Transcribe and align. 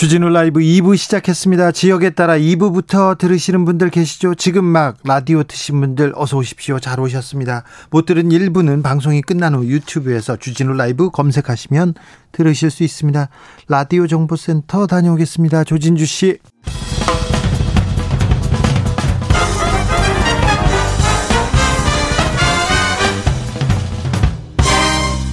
주진우 0.00 0.30
라이브 0.30 0.60
2부 0.60 0.96
시작했습니다. 0.96 1.72
지역에 1.72 2.08
따라 2.08 2.38
2부부터 2.38 3.18
들으시는 3.18 3.66
분들 3.66 3.90
계시죠? 3.90 4.34
지금 4.34 4.64
막 4.64 4.96
라디오 5.04 5.42
트신 5.42 5.78
분들 5.78 6.14
어서 6.16 6.38
오십시오. 6.38 6.80
잘 6.80 6.98
오셨습니다. 7.00 7.64
못 7.90 8.06
들은 8.06 8.30
1부는 8.30 8.82
방송이 8.82 9.20
끝난 9.20 9.54
후 9.54 9.66
유튜브에서 9.66 10.36
주진우 10.36 10.72
라이브 10.72 11.10
검색하시면 11.10 11.92
들으실 12.32 12.70
수 12.70 12.82
있습니다. 12.82 13.28
라디오 13.68 14.06
정보센터 14.06 14.86
다녀오겠습니다. 14.86 15.64
조진주 15.64 16.06
씨. 16.06 16.38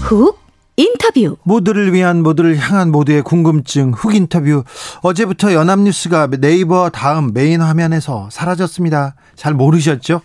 훅 0.02 0.47
인터뷰 0.78 1.38
모두를 1.44 1.92
위한 1.92 2.22
모두를 2.22 2.56
향한 2.58 2.92
모두의 2.92 3.24
궁금증 3.24 3.94
훅 3.94 4.14
인터뷰 4.14 4.64
어제부터 5.02 5.54
연합뉴스가 5.54 6.28
네이버 6.40 6.90
다음 6.90 7.34
메인 7.34 7.62
화면에서 7.62 8.30
사라졌습니다. 8.32 9.16
잘 9.36 9.56
모르셨죠? 9.56 10.22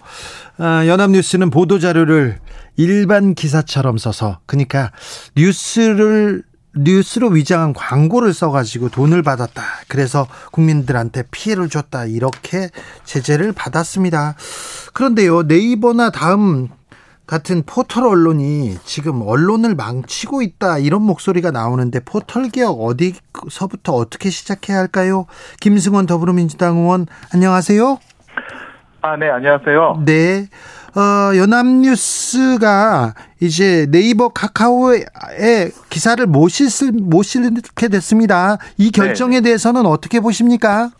아, 0.59 0.87
연합뉴스는 0.87 1.48
보도 1.48 1.79
자료를 1.79 2.38
일반 2.77 3.34
기사처럼 3.34 3.96
써서 3.96 4.41
그러니까 4.45 4.93
뉴스를 5.37 6.43
뉴스로 6.76 7.29
위장한 7.29 7.73
광고를 7.73 8.32
써가지고 8.35 8.91
돈을 8.91 9.23
받았다. 9.23 9.63
그래서 9.88 10.26
국민들한테 10.52 11.24
피해를 11.30 11.69
줬다. 11.69 12.07
이렇게 12.07 12.69
제재를 13.04 13.52
받았습니다. 13.52 14.37
그런데요, 14.95 15.43
네이버나 15.43 16.10
다음 16.10 16.69
같은 17.33 17.63
포털 17.65 18.05
언론이 18.05 18.75
지금 18.85 19.23
언론을 19.27 19.75
망치고 19.75 20.43
있다 20.43 20.77
이런 20.77 21.01
목소리가 21.01 21.51
나오는데 21.51 22.01
포털 22.05 22.51
개혁 22.51 22.79
어디서부터 22.79 23.95
어떻게 23.95 24.29
시작해야 24.29 24.77
할까요? 24.77 25.25
김승원 25.59 26.05
더불어민주당 26.05 26.77
의원 26.77 27.07
안녕하세요. 27.33 27.99
아, 29.01 29.16
네, 29.16 29.30
안녕하세요. 29.30 30.03
네. 30.05 30.47
어, 30.95 31.35
연합뉴스가 31.35 33.15
이제 33.41 33.87
네이버 33.91 34.29
카카오에 34.29 35.01
기사를 35.88 36.27
못, 36.27 36.51
실, 36.51 36.93
못 36.93 37.23
실게 37.23 37.88
됐습니다. 37.88 38.59
이 38.77 38.91
결정에 38.91 39.37
네 39.37 39.45
대해서는 39.45 39.87
어떻게 39.87 40.21
보십니까? 40.21 40.91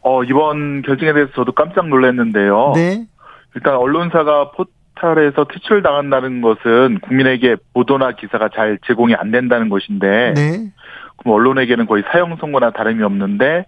어, 0.00 0.22
이번 0.22 0.82
결정에 0.82 1.12
대해서 1.12 1.32
저도 1.34 1.50
깜짝 1.50 1.88
놀랐는데요. 1.88 2.74
네. 2.76 3.08
일단 3.56 3.74
언론사가 3.74 4.52
포, 4.52 4.66
포털에서 4.94 5.44
퇴출당한다는 5.44 6.40
것은 6.40 7.00
국민에게 7.00 7.56
보도나 7.72 8.12
기사가 8.12 8.48
잘 8.54 8.78
제공이 8.86 9.14
안 9.14 9.30
된다는 9.30 9.68
것인데 9.68 10.34
네. 10.34 10.72
그럼 11.16 11.34
언론에게는 11.34 11.86
거의 11.86 12.02
사형 12.10 12.36
선고나 12.40 12.70
다름이 12.70 13.02
없는데 13.02 13.66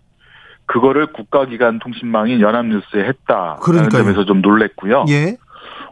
그거를 0.66 1.06
국가기관 1.06 1.78
통신망인 1.78 2.40
연합뉴스에 2.40 3.04
했다라는 3.04 3.60
그러니까요. 3.60 4.02
점에서 4.02 4.24
좀 4.24 4.40
놀랬고요. 4.40 5.04
예. 5.08 5.36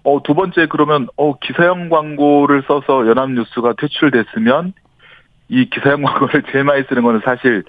어, 0.03 0.23
두 0.23 0.35
번째 0.35 0.67
그러면 0.69 1.09
어, 1.17 1.39
기사형 1.39 1.89
광고를 1.89 2.65
써서 2.67 3.07
연합뉴스가 3.07 3.75
퇴출됐으면 3.79 4.73
이 5.49 5.69
기사형 5.71 6.03
광고를 6.03 6.43
제일 6.53 6.65
많이 6.65 6.83
쓰는 6.89 7.03
거는 7.03 7.21
사실 7.25 7.63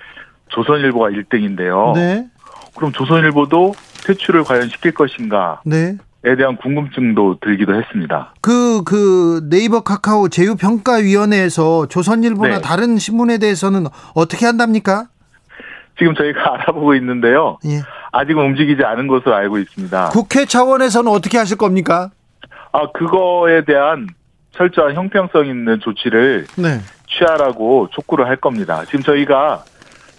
조선일보가 0.49 1.09
1등인데요. 1.09 1.93
네. 1.93 2.27
그럼 2.75 2.91
조선일보도 2.91 3.73
퇴출을 4.05 4.43
과연 4.43 4.69
시킬 4.69 4.91
것인가? 4.93 5.61
네. 5.65 5.97
에 6.25 6.35
대한 6.35 6.57
궁금증도 6.57 7.37
들기도 7.39 7.75
했습니다. 7.75 8.33
그, 8.41 8.83
그 8.83 9.47
네이버 9.47 9.81
카카오 9.81 10.27
제휴평가위원회에서 10.27 11.87
조선일보나 11.87 12.55
네. 12.55 12.61
다른 12.61 12.97
신문에 12.97 13.37
대해서는 13.37 13.85
어떻게 14.15 14.47
한답니까? 14.47 15.05
지금 15.99 16.15
저희가 16.15 16.39
알아보고 16.55 16.95
있는데요. 16.95 17.59
예. 17.65 17.81
아직은 18.11 18.43
움직이지 18.43 18.83
않은 18.83 19.07
것으로 19.07 19.35
알고 19.35 19.59
있습니다. 19.59 20.09
국회 20.09 20.45
차원에서는 20.45 21.11
어떻게 21.11 21.37
하실 21.37 21.57
겁니까? 21.57 22.09
아, 22.71 22.91
그거에 22.91 23.63
대한 23.63 24.07
철저한 24.51 24.95
형평성 24.95 25.45
있는 25.45 25.79
조치를 25.79 26.47
네. 26.57 26.79
취하라고 27.07 27.89
촉구를 27.91 28.27
할 28.27 28.37
겁니다. 28.37 28.83
지금 28.85 29.01
저희가 29.01 29.63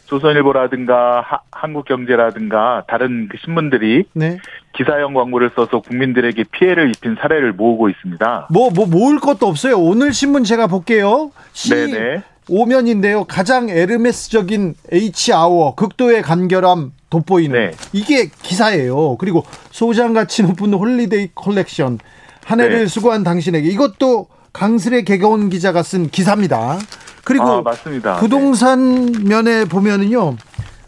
조선일보라든가 0.07 1.21
하, 1.21 1.41
한국경제라든가 1.51 2.85
다른 2.89 3.29
그 3.31 3.37
신문들이 3.45 4.05
네. 4.15 4.39
기사형 4.77 5.15
광고를 5.15 5.51
써서 5.55 5.81
국민들에게 5.81 6.45
피해를 6.51 6.91
입힌 6.91 7.17
사례를 7.21 7.53
모으고 7.53 7.89
있습니다. 7.89 8.49
뭐, 8.51 8.71
뭐, 8.71 8.87
모을 8.87 9.19
것도 9.19 9.47
없어요. 9.47 9.79
오늘 9.79 10.13
신문 10.13 10.45
제가 10.45 10.67
볼게요. 10.67 11.31
시 11.53 11.71
네네. 11.71 12.23
오면인데요. 12.49 13.25
가장 13.25 13.69
에르메스적인 13.69 14.75
H아워, 14.93 15.75
극도의 15.75 16.23
간결함 16.23 16.93
돋보이는. 17.11 17.71
네. 17.71 17.73
이게 17.93 18.29
기사예요. 18.43 19.17
그리고 19.17 19.45
소장가치 19.71 20.43
높은 20.45 20.73
holiday 20.73 21.31
컬렉션. 21.35 21.99
한 22.45 22.61
해를 22.61 22.81
네. 22.81 22.87
수고한 22.87 23.25
당신에게. 23.25 23.69
이것도 23.69 24.29
강슬의 24.53 25.05
객원 25.05 25.51
기자가 25.51 25.83
쓴 25.83 26.09
기사입니다. 26.09 26.79
그리고 27.27 27.45
아, 27.45 27.61
맞습니다. 27.61 28.17
부동산 28.17 29.11
네. 29.11 29.29
면에 29.29 29.65
보면은요. 29.65 30.37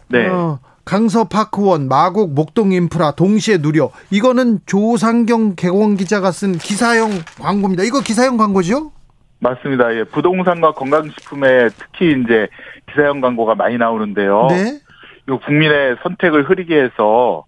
네. 0.07 0.25
어, 0.27 0.59
강서파크원, 0.85 1.89
마곡, 1.89 2.33
목동 2.33 2.71
인프라 2.71 3.11
동시에 3.11 3.57
누려. 3.57 3.91
이거는 4.09 4.59
조상경 4.65 5.55
객원 5.55 5.97
기자가 5.97 6.31
쓴 6.31 6.53
기사형 6.53 7.11
광고입니다. 7.41 7.83
이거 7.83 7.99
기사형 7.99 8.37
광고죠? 8.37 8.93
맞습니다. 9.39 9.93
예. 9.95 10.05
부동산과 10.05 10.71
건강식품에 10.71 11.69
특히 11.77 12.15
이제 12.23 12.47
기사형 12.89 13.19
광고가 13.19 13.55
많이 13.55 13.77
나오는데요. 13.77 14.47
네. 14.49 14.79
이 15.27 15.37
국민의 15.45 15.97
선택을 16.03 16.49
흐리게 16.49 16.83
해서 16.83 17.43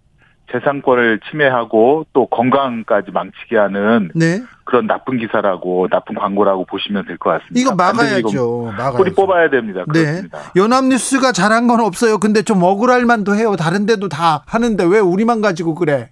재산권을 0.50 1.20
침해하고 1.30 2.06
또 2.12 2.26
건강까지 2.26 3.10
망치게 3.12 3.56
하는 3.56 4.10
네. 4.14 4.42
그런 4.64 4.86
나쁜 4.86 5.16
기사라고 5.18 5.88
나쁜 5.88 6.14
광고라고 6.14 6.64
보시면 6.66 7.06
될 7.06 7.16
것 7.16 7.30
같습니다. 7.30 7.60
이거 7.60 7.74
막아야죠. 7.74 8.72
막아야죠. 8.76 8.96
뿌리 8.96 9.14
뽑아야 9.14 9.48
됩니다. 9.50 9.84
네. 9.92 10.00
그렇습니다. 10.00 10.38
네. 10.38 10.60
연합뉴스가 10.60 11.32
잘한 11.32 11.68
건 11.68 11.80
없어요. 11.80 12.18
근데 12.18 12.42
좀 12.42 12.62
억울할 12.62 13.04
만도 13.06 13.34
해요. 13.34 13.56
다른 13.56 13.86
데도 13.86 14.08
다 14.08 14.42
하는데 14.46 14.84
왜 14.84 14.98
우리만 14.98 15.40
가지고 15.40 15.74
그래? 15.74 16.10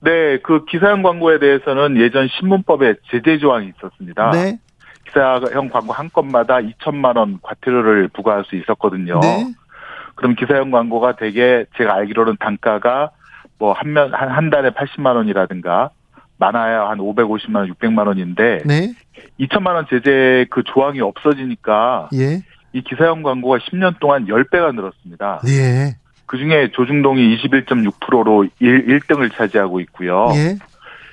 네, 0.00 0.38
그 0.42 0.64
기사형 0.66 1.02
광고에 1.02 1.38
대해서는 1.38 1.96
예전 1.98 2.28
신문법에 2.28 2.94
제재 3.10 3.38
조항이 3.38 3.72
있었습니다. 3.76 4.30
네. 4.30 4.58
기사형 5.08 5.70
광고 5.70 5.92
한 5.92 6.10
건마다 6.12 6.56
2천만 6.58 7.16
원 7.16 7.38
과태료를 7.42 8.08
부과할 8.08 8.44
수 8.46 8.56
있었거든요. 8.56 9.20
네. 9.20 9.46
그럼 10.14 10.34
기사형 10.34 10.70
광고가 10.70 11.16
되게 11.16 11.66
제가 11.76 11.94
알기로는 11.94 12.36
단가가 12.40 13.10
뭐한면한한 13.58 14.50
달에 14.50 14.70
80만 14.70 15.16
원이라든가 15.16 15.90
많아야 16.38 16.88
한 16.88 16.98
550만 16.98 17.56
원, 17.56 17.72
600만 17.72 18.06
원인데 18.06 18.62
네. 18.66 18.92
2천만 19.40 19.74
원 19.74 19.86
제재 19.88 20.46
그 20.50 20.62
조항이 20.64 21.00
없어지니까 21.00 22.10
예. 22.14 22.42
이 22.72 22.82
기사형 22.82 23.22
광고가 23.22 23.58
10년 23.58 23.98
동안 24.00 24.26
10배가 24.26 24.74
늘었습니다. 24.74 25.40
예. 25.48 25.96
그중에 26.26 26.72
조중동이 26.72 27.36
21.6%로 27.38 28.46
1, 28.58 28.86
1등을 28.86 29.32
차지하고 29.32 29.80
있고요. 29.80 30.28
예. 30.34 30.58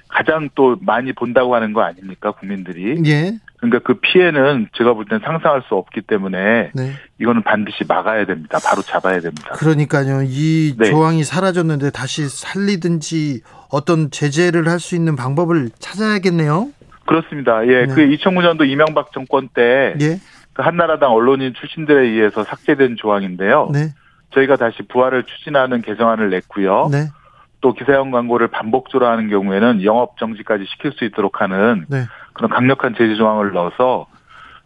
가장 0.10 0.50
또 0.56 0.76
많이 0.82 1.14
본다고 1.14 1.56
하는 1.56 1.74
거 1.74 1.82
아닙니까 1.82 2.32
국민들이? 2.32 3.02
예. 3.06 3.32
그러니까 3.64 3.80
그 3.80 4.00
피해는 4.00 4.68
제가 4.74 4.94
볼 4.94 5.06
땐 5.06 5.20
상상할 5.24 5.64
수 5.68 5.76
없기 5.76 6.02
때문에 6.02 6.72
네. 6.74 6.94
이거는 7.20 7.44
반드시 7.44 7.86
막아야 7.88 8.26
됩니다. 8.26 8.60
바로 8.64 8.82
잡아야 8.82 9.20
됩니다. 9.22 9.50
그러니까요. 9.54 10.22
이 10.24 10.76
네. 10.78 10.90
조항이 10.90 11.24
사라졌는데 11.24 11.92
다시 11.92 12.28
살리든지 12.28 13.42
어떤 13.72 14.12
제재를 14.12 14.68
할 14.68 14.80
수 14.80 14.96
있는 14.96 15.16
방법을 15.16 15.70
찾아야겠네요. 15.80 16.68
그렇습니다. 17.06 17.66
예, 17.68 17.86
네. 17.86 17.94
그 17.94 18.02
2009년도 18.02 18.68
이명박 18.68 19.12
정권 19.14 19.48
때 19.54 19.96
예. 20.02 20.20
그 20.54 20.62
한나라당 20.62 21.12
언론인 21.12 21.54
출신들에 21.54 22.08
의해서 22.08 22.44
삭제된 22.44 22.96
조항인데요. 22.98 23.70
네. 23.72 23.94
저희가 24.34 24.58
다시 24.58 24.84
부활을 24.90 25.24
추진하는 25.24 25.82
개정안을 25.82 26.30
냈고요. 26.32 26.90
네. 26.92 27.08
또 27.62 27.74
기사형 27.74 28.12
광고를 28.12 28.50
반복적으로 28.50 29.10
하는 29.10 29.30
경우에는 29.30 29.84
영업 29.84 30.18
정지까지 30.18 30.66
시킬 30.68 30.92
수 30.92 31.06
있도록 31.06 31.40
하는 31.42 31.86
네. 31.88 32.04
그런 32.34 32.50
강력한 32.50 32.94
제재 32.98 33.16
조항을 33.16 33.52
넣어서 33.54 34.08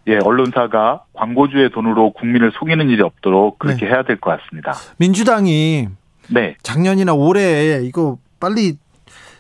예, 0.08 0.18
언론사가 0.24 1.04
광고주의 1.14 1.69
돈으로 1.69 2.12
국민을 2.12 2.52
속이는 2.54 2.90
일이 2.90 3.02
없도록 3.02 3.60
그렇게 3.60 3.86
네. 3.86 3.92
해야 3.92 4.04
될 4.04 4.18
것 4.19 4.40
같습니다. 4.40 4.74
민주당이 4.98 5.90
네. 6.30 6.56
작년이나 6.64 7.14
올해 7.14 7.80
이거 7.84 8.18
빨리 8.40 8.78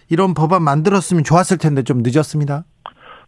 이런 0.09 0.33
법안 0.33 0.63
만들었으면 0.63 1.23
좋았을 1.23 1.57
텐데 1.57 1.83
좀 1.83 2.01
늦었습니다. 2.03 2.63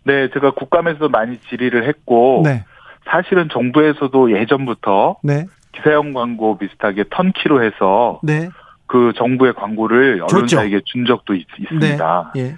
네, 0.03 0.29
제가 0.33 0.51
국감에서 0.51 1.09
많이 1.09 1.37
질의를 1.49 1.87
했고 1.87 2.41
네. 2.43 2.65
사실은 3.09 3.47
정부에서도 3.51 4.37
예전부터 4.37 5.17
네. 5.23 5.45
기사형 5.73 6.13
광고 6.13 6.57
비슷하게 6.57 7.05
턴키로 7.09 7.63
해서 7.63 8.19
네. 8.23 8.49
그 8.85 9.13
정부의 9.17 9.53
광고를 9.53 10.23
언론사에게 10.29 10.81
준 10.85 11.05
적도 11.05 11.35
있, 11.35 11.45
습니다 11.69 12.31
네. 12.33 12.41
예. 12.41 12.55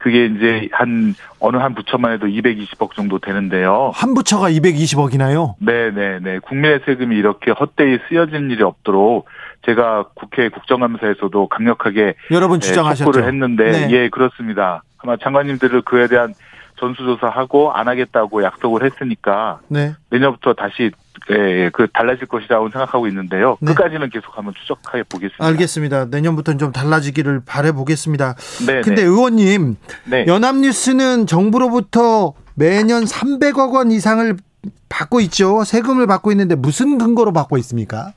그게 0.00 0.26
이제 0.26 0.68
한 0.72 1.14
어느 1.38 1.58
한 1.58 1.74
부처만 1.74 2.14
해도 2.14 2.26
220억 2.26 2.94
정도 2.94 3.18
되는데요. 3.18 3.92
한 3.94 4.14
부처가 4.14 4.50
220억이나요? 4.50 5.54
네, 5.60 5.90
네, 5.90 6.18
네. 6.20 6.38
국민의 6.38 6.80
세금이 6.86 7.14
이렇게 7.16 7.50
헛되이 7.50 7.98
쓰여진 8.08 8.50
일이 8.50 8.62
없도록 8.62 9.26
제가 9.66 10.06
국회 10.14 10.48
국정감사에서도 10.48 11.48
강력하게 11.48 12.14
여러분 12.30 12.60
네, 12.60 12.66
주장하셨죠. 12.66 13.12
를 13.12 13.26
했는데 13.26 13.70
네. 13.70 13.90
예, 13.90 14.08
그렇습니다. 14.08 14.82
아마 14.98 15.18
장관님들을 15.18 15.82
그에 15.82 16.06
대한 16.06 16.32
전수조사하고 16.78 17.72
안 17.72 17.86
하겠다고 17.88 18.42
약속을 18.42 18.84
했으니까 18.84 19.60
네. 19.68 19.92
내년부터 20.08 20.54
다시 20.54 20.90
예, 21.30 21.64
예, 21.64 21.70
그 21.72 21.86
달라질 21.92 22.26
것이라고 22.26 22.70
생각하고 22.70 23.06
있는데요. 23.08 23.56
네. 23.60 23.72
끝까지는 23.72 24.10
계속 24.10 24.36
한번 24.36 24.54
추적해 24.54 25.02
보겠습니다. 25.04 25.44
알겠습니다. 25.44 26.04
내년부터는 26.06 26.58
좀 26.58 26.72
달라지기를 26.72 27.42
바래 27.46 27.72
보겠습니다. 27.72 28.34
네. 28.66 28.80
근데 28.80 29.02
네. 29.02 29.08
의원님, 29.08 29.76
네. 30.06 30.26
연합뉴스는 30.26 31.26
정부로부터 31.26 32.34
매년 32.54 33.04
300억 33.04 33.72
원 33.74 33.90
이상을 33.90 34.36
받고 34.88 35.20
있죠. 35.20 35.64
세금을 35.64 36.06
받고 36.06 36.32
있는데 36.32 36.54
무슨 36.54 36.98
근거로 36.98 37.32
받고 37.32 37.58
있습니까? 37.58 38.12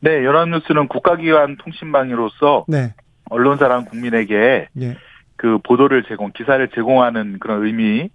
네, 0.00 0.24
연합뉴스는 0.24 0.88
국가기관 0.88 1.56
통신망으로서 1.56 2.66
네. 2.68 2.94
언론사랑 3.30 3.86
국민에게 3.86 4.68
네. 4.72 4.96
그 5.36 5.58
보도를 5.64 6.04
제공, 6.08 6.32
기사를 6.32 6.66
제공하는 6.74 7.38
그런 7.40 7.64
의미, 7.64 8.08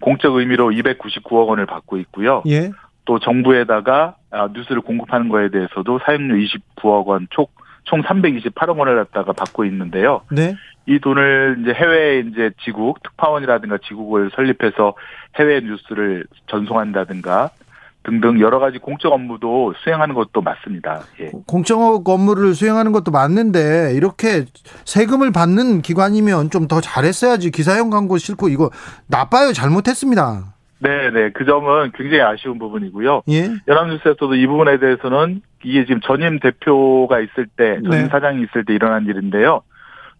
공적 0.00 0.34
의미로 0.34 0.70
299억 0.70 1.48
원을 1.48 1.66
받고 1.66 1.98
있고요. 1.98 2.42
예. 2.46 2.70
또 3.04 3.18
정부에다가 3.18 4.16
아, 4.30 4.48
뉴스를 4.52 4.80
공급하는 4.80 5.28
거에 5.28 5.48
대해서도 5.50 6.00
사용료 6.04 6.34
29억 6.36 7.06
원, 7.06 7.26
총, 7.30 7.46
총 7.84 8.02
328억 8.02 8.78
원을 8.78 8.96
갖다가 8.96 9.32
받고 9.32 9.64
있는데요. 9.66 10.22
네. 10.30 10.54
이 10.86 10.98
돈을 10.98 11.58
이제 11.62 11.72
해외 11.72 12.20
이제 12.20 12.50
지국, 12.64 13.02
특파원이라든가 13.02 13.78
지국을 13.86 14.30
설립해서 14.34 14.94
해외 15.38 15.60
뉴스를 15.60 16.24
전송한다든가 16.46 17.50
등등 18.02 18.38
여러 18.38 18.58
가지 18.58 18.78
공적 18.78 19.10
업무도 19.12 19.72
수행하는 19.82 20.14
것도 20.14 20.42
맞습니다. 20.42 21.00
예. 21.20 21.30
공적 21.46 22.06
업무를 22.06 22.54
수행하는 22.54 22.92
것도 22.92 23.10
맞는데 23.10 23.94
이렇게 23.94 24.44
세금을 24.84 25.32
받는 25.32 25.80
기관이면 25.80 26.50
좀 26.50 26.68
더 26.68 26.80
잘했어야지 26.82 27.50
기사형 27.50 27.88
광고 27.90 28.18
싫고 28.18 28.48
이거 28.48 28.70
나빠요 29.06 29.52
잘못했습니다. 29.54 30.53
네, 30.78 31.10
네. 31.10 31.30
그 31.30 31.44
점은 31.44 31.92
굉장히 31.94 32.22
아쉬운 32.22 32.58
부분이고요. 32.58 33.22
예? 33.28 33.48
연합뉴스에서도 33.68 34.34
이 34.34 34.46
부분에 34.46 34.78
대해서는 34.78 35.42
이게 35.62 35.84
지금 35.86 36.00
전임 36.02 36.38
대표가 36.40 37.20
있을 37.20 37.46
때, 37.56 37.76
전임 37.82 37.90
네. 37.90 38.08
사장이 38.08 38.42
있을 38.42 38.64
때 38.64 38.74
일어난 38.74 39.06
일인데요. 39.06 39.62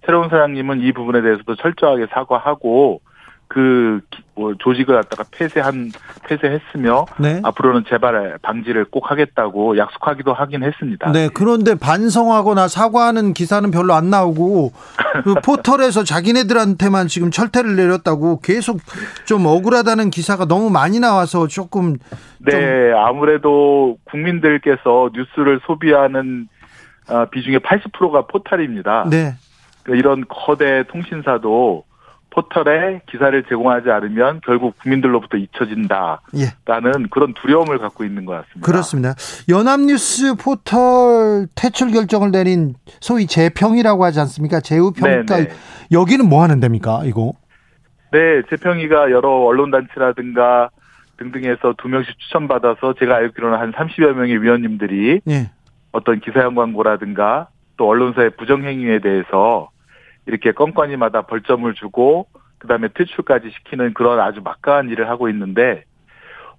새로운 0.06 0.28
사장님은 0.28 0.80
이 0.80 0.92
부분에 0.92 1.22
대해서도 1.22 1.56
철저하게 1.56 2.06
사과하고 2.12 3.00
그뭐 3.48 4.54
조직을 4.58 4.96
갖다가 4.96 5.24
폐쇄한 5.30 5.92
폐쇄했으며 6.26 7.06
네. 7.18 7.40
앞으로는 7.44 7.84
재발 7.88 8.38
방지를 8.42 8.86
꼭 8.86 9.10
하겠다고 9.10 9.76
약속하기도 9.78 10.32
하긴 10.32 10.64
했습니다. 10.64 11.12
네, 11.12 11.28
그런데 11.32 11.74
반성하거나 11.74 12.68
사과하는 12.68 13.34
기사는 13.34 13.70
별로 13.70 13.94
안 13.94 14.10
나오고 14.10 14.72
그 15.24 15.34
포털에서 15.44 16.04
자기네들한테만 16.04 17.08
지금 17.08 17.30
철퇴를 17.30 17.76
내렸다고 17.76 18.40
계속 18.40 18.80
좀 19.24 19.46
억울하다는 19.46 20.10
기사가 20.10 20.46
너무 20.46 20.70
많이 20.70 20.98
나와서 20.98 21.46
조금 21.46 21.96
네, 22.38 22.92
아무래도 22.92 23.98
국민들께서 24.04 25.10
뉴스를 25.14 25.60
소비하는 25.66 26.48
아, 27.06 27.26
비중의 27.26 27.60
80%가 27.60 28.26
포털입니다. 28.26 29.06
네. 29.10 29.34
그러니까 29.82 29.98
이런 29.98 30.24
거대 30.28 30.84
통신사도 30.88 31.84
포털에 32.34 33.00
기사를 33.08 33.44
제공하지 33.44 33.90
않으면 33.90 34.40
결국 34.44 34.76
국민들로부터 34.80 35.36
잊혀진다라는 35.36 36.18
예. 36.36 37.06
그런 37.10 37.32
두려움을 37.34 37.78
갖고 37.78 38.04
있는 38.04 38.24
것 38.24 38.32
같습니다. 38.32 38.66
그렇습니다. 38.66 39.14
연합뉴스 39.48 40.34
포털 40.34 41.46
퇴출 41.54 41.92
결정을 41.92 42.32
내린 42.32 42.74
소위 43.00 43.26
재평이라고 43.26 44.04
하지 44.04 44.18
않습니까? 44.20 44.60
재우평가 44.60 45.36
네, 45.36 45.48
네. 45.48 45.54
여기는 45.92 46.28
뭐 46.28 46.42
하는 46.42 46.58
데입니까? 46.58 47.02
이거? 47.04 47.34
네, 48.10 48.42
재평이가 48.50 49.12
여러 49.12 49.30
언론 49.30 49.70
단체라든가 49.70 50.70
등등에서 51.18 51.74
두 51.78 51.88
명씩 51.88 52.18
추천받아서 52.18 52.94
제가 52.98 53.14
알기로는 53.14 53.58
한 53.58 53.72
30여 53.72 54.12
명의 54.14 54.42
위원님들이 54.42 55.20
예. 55.28 55.50
어떤 55.92 56.18
기사형 56.18 56.56
광고라든가 56.56 57.48
또 57.76 57.88
언론사의 57.88 58.30
부정행위에 58.36 58.98
대해서 58.98 59.70
이렇게 60.26 60.52
건건이마다 60.52 61.22
벌점을 61.22 61.72
주고 61.74 62.26
그다음에 62.58 62.88
퇴출까지 62.94 63.50
시키는 63.50 63.94
그런 63.94 64.20
아주 64.20 64.40
막강한 64.42 64.88
일을 64.88 65.08
하고 65.08 65.28
있는데 65.28 65.84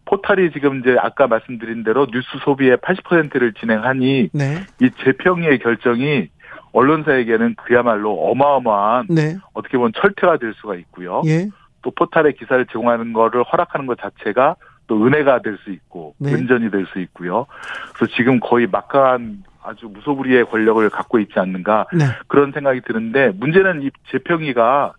포탈이 0.06 0.52
지금 0.52 0.80
이제 0.80 0.96
아까 1.00 1.28
말씀드린 1.28 1.84
대로 1.84 2.06
뉴스 2.06 2.28
소비의 2.44 2.78
80%를 2.78 3.54
진행하니 3.54 4.30
네. 4.34 4.64
이 4.80 4.90
재평의 5.04 5.60
결정이 5.60 6.30
언론사에게는 6.74 7.56
그야말로 7.56 8.14
어마어마한 8.30 9.08
네. 9.10 9.38
어떻게 9.54 9.78
보면 9.78 9.94
철퇴가 9.96 10.38
될 10.38 10.54
수가 10.56 10.76
있고요. 10.76 11.24
예. 11.26 11.48
또 11.82 11.92
포탈에 11.92 12.34
기사를 12.34 12.64
제공하는 12.68 13.14
거를 13.14 13.44
허락하는 13.44 13.88
것 13.88 13.98
자체가 13.98 14.56
또 14.88 15.06
은혜가 15.06 15.42
될 15.42 15.58
수 15.64 15.72
있고 15.72 16.14
네. 16.20 16.34
은전이 16.34 16.70
될 16.70 16.86
수 16.88 17.00
있고요. 17.00 17.48
그래서 17.96 18.14
지금 18.16 18.40
거의 18.40 18.68
막강한 18.68 19.44
아주 19.66 19.88
무소불위의 19.88 20.46
권력을 20.46 20.88
갖고 20.90 21.20
있지 21.20 21.40
않는가 21.40 21.88
네. 21.94 22.06
그런 22.28 22.52
생각이 22.52 22.82
드는데 22.82 23.32
문제는 23.36 23.82
이 23.82 23.90
재평이가 24.12 24.94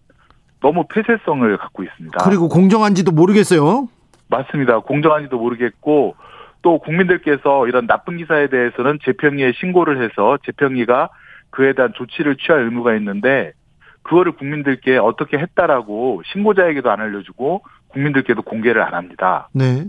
너무 0.60 0.86
폐쇄성을 0.88 1.56
갖고 1.58 1.84
있습니다. 1.84 2.24
그리고 2.24 2.48
공정한지도 2.48 3.12
모르겠어요. 3.12 3.88
맞습니다. 4.28 4.80
공정한지도 4.80 5.38
모르겠고 5.38 6.16
또 6.62 6.78
국민들께서 6.78 7.68
이런 7.68 7.86
나쁜 7.86 8.16
기사에 8.16 8.48
대해서는 8.48 8.98
재평이에 9.04 9.52
신고를 9.60 10.02
해서 10.02 10.38
재평이가 10.44 11.10
그에 11.50 11.74
대한 11.74 11.92
조치를 11.94 12.36
취할 12.36 12.64
의무가 12.64 12.94
있는데 12.96 13.52
그거를 14.02 14.32
국민들께 14.32 14.98
어떻게 14.98 15.38
했다라고 15.38 16.22
신고자에게도 16.32 16.90
안 16.90 17.00
알려주고 17.00 17.62
국민들께도 17.88 18.42
공개를 18.42 18.82
안 18.82 18.94
합니다. 18.94 19.48
네. 19.52 19.84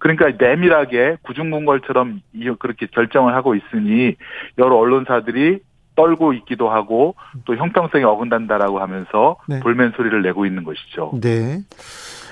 그러니까 0.00 0.32
내밀하게 0.38 1.18
구중궁궐처럼 1.22 2.20
그렇게 2.58 2.86
결정을 2.86 3.34
하고 3.34 3.54
있으니 3.54 4.16
여러 4.58 4.76
언론사들이 4.76 5.60
떨고 5.94 6.32
있기도 6.32 6.70
하고 6.70 7.14
또 7.44 7.54
형평성이 7.56 8.04
어긋난다라고 8.04 8.80
하면서 8.80 9.36
네. 9.46 9.60
볼멘 9.60 9.92
소리를 9.96 10.22
내고 10.22 10.46
있는 10.46 10.64
것이죠. 10.64 11.12
네. 11.20 11.60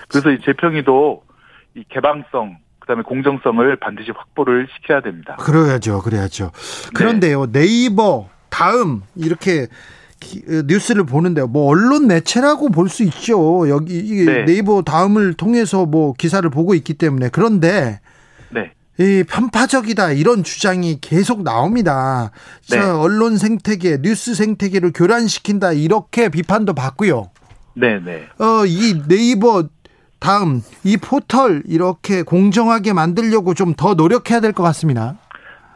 그래서 0.08 0.30
이 0.30 0.40
재평이도 0.40 1.22
이 1.76 1.84
개방성 1.88 2.56
그다음에 2.80 3.02
공정성을 3.02 3.76
반드시 3.76 4.10
확보를 4.10 4.66
시켜야 4.74 5.00
됩니다. 5.02 5.36
그래야죠, 5.36 6.00
그래야죠. 6.00 6.50
그런데요, 6.94 7.52
네. 7.52 7.60
네이버 7.60 8.30
다음 8.48 9.02
이렇게 9.14 9.62
어, 9.62 9.66
뉴스를 10.66 11.04
보는데 11.04 11.42
뭐 11.42 11.66
언론 11.68 12.06
매체라고 12.06 12.70
볼 12.70 12.88
수 12.88 13.02
있죠. 13.04 13.68
여기 13.68 13.98
이게 13.98 14.24
네. 14.24 14.44
네이버 14.44 14.82
다음을 14.82 15.34
통해서 15.34 15.86
뭐 15.86 16.12
기사를 16.14 16.48
보고 16.50 16.74
있기 16.74 16.94
때문에 16.94 17.28
그런데 17.30 18.00
네. 18.50 18.72
이 18.98 19.22
편파적이다 19.28 20.12
이런 20.12 20.42
주장이 20.42 20.98
계속 21.00 21.42
나옵니다. 21.42 22.30
네. 22.70 22.78
언론 22.78 23.36
생태계, 23.36 23.98
뉴스 24.02 24.34
생태계를 24.34 24.92
교란시킨다 24.92 25.72
이렇게 25.72 26.28
비판도 26.30 26.74
받고요. 26.74 27.30
네, 27.74 28.00
네. 28.04 28.26
어, 28.38 28.64
이 28.66 29.00
네이버 29.06 29.68
다음 30.18 30.62
이 30.82 30.96
포털 30.96 31.62
이렇게 31.66 32.22
공정하게 32.22 32.92
만들려고 32.92 33.54
좀 33.54 33.74
더 33.76 33.94
노력해야 33.94 34.40
될 34.40 34.52
것 34.52 34.64
같습니다. 34.64 35.16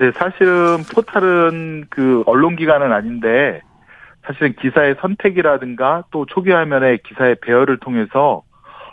네, 0.00 0.10
사실은 0.16 0.82
포털은 0.92 1.84
그 1.90 2.24
언론 2.26 2.56
기관은 2.56 2.90
아닌데 2.90 3.60
사실은 4.24 4.54
기사의 4.54 4.96
선택이라든가 5.00 6.04
또 6.10 6.26
초기 6.26 6.50
화면에 6.50 6.98
기사의 6.98 7.36
배열을 7.42 7.78
통해서 7.78 8.42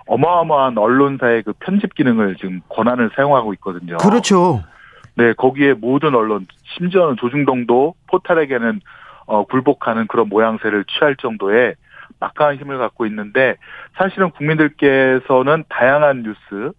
어마어마한 0.07 0.77
언론사의 0.77 1.43
그 1.43 1.53
편집 1.59 1.93
기능을 1.93 2.35
지금 2.37 2.61
권한을 2.69 3.11
사용하고 3.15 3.53
있거든요. 3.55 3.97
그렇죠. 3.97 4.63
네, 5.15 5.33
거기에 5.33 5.73
모든 5.73 6.15
언론, 6.15 6.47
심지어는 6.63 7.17
조중동도 7.17 7.93
포탈에게는 8.07 8.81
어, 9.27 9.43
굴복하는 9.45 10.07
그런 10.07 10.27
모양새를 10.29 10.85
취할 10.85 11.15
정도의 11.15 11.75
막강한 12.19 12.55
힘을 12.55 12.79
갖고 12.79 13.05
있는데 13.05 13.55
사실은 13.95 14.31
국민들께서는 14.31 15.65
다양한 15.69 16.23
뉴스 16.23 16.71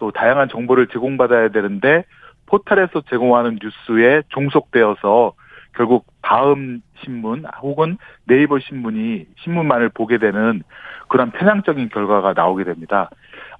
또 0.00 0.10
다양한 0.10 0.48
정보를 0.48 0.88
제공받아야 0.88 1.50
되는데 1.50 2.04
포탈에서 2.46 3.02
제공하는 3.08 3.58
뉴스에 3.62 4.22
종속되어서 4.28 5.32
결국 5.76 6.06
다음 6.24 6.80
신문 7.04 7.44
혹은 7.60 7.98
네이버 8.26 8.58
신문이 8.58 9.26
신문만을 9.44 9.90
보게 9.90 10.18
되는 10.18 10.62
그런 11.08 11.30
편향적인 11.30 11.90
결과가 11.90 12.32
나오게 12.34 12.64
됩니다. 12.64 13.10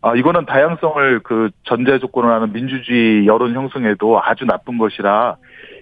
아, 0.00 0.14
이거는 0.14 0.46
다양성을 0.46 1.20
그 1.20 1.50
전제 1.64 1.98
조건으로 1.98 2.32
하는 2.32 2.52
민주주의 2.52 3.26
여론 3.26 3.54
형성에도 3.54 4.20
아주 4.22 4.44
나쁜 4.46 4.78
것이라 4.78 5.36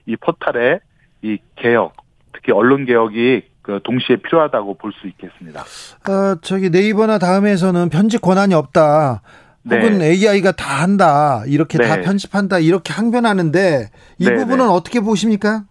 이 0.06 0.16
포탈의 0.16 0.80
이 1.22 1.38
개혁, 1.56 1.94
특히 2.32 2.52
언론 2.52 2.84
개혁이 2.84 3.42
그 3.62 3.78
동시에 3.84 4.16
필요하다고 4.16 4.74
볼 4.78 4.92
수 5.00 5.06
있겠습니다. 5.06 5.60
어, 5.60 6.34
저기 6.42 6.68
네이버나 6.70 7.18
다음에서는 7.18 7.88
편집 7.90 8.20
권한이 8.22 8.54
없다. 8.54 9.22
네. 9.64 9.76
혹은 9.76 10.02
AI가 10.02 10.50
다 10.52 10.82
한다. 10.82 11.44
이렇게 11.46 11.78
네. 11.78 11.86
다 11.86 12.00
편집한다. 12.00 12.58
이렇게 12.58 12.92
항변하는데 12.92 13.90
이 14.18 14.24
네, 14.24 14.34
부분은 14.34 14.66
네. 14.66 14.72
어떻게 14.72 14.98
보십니까? 14.98 15.62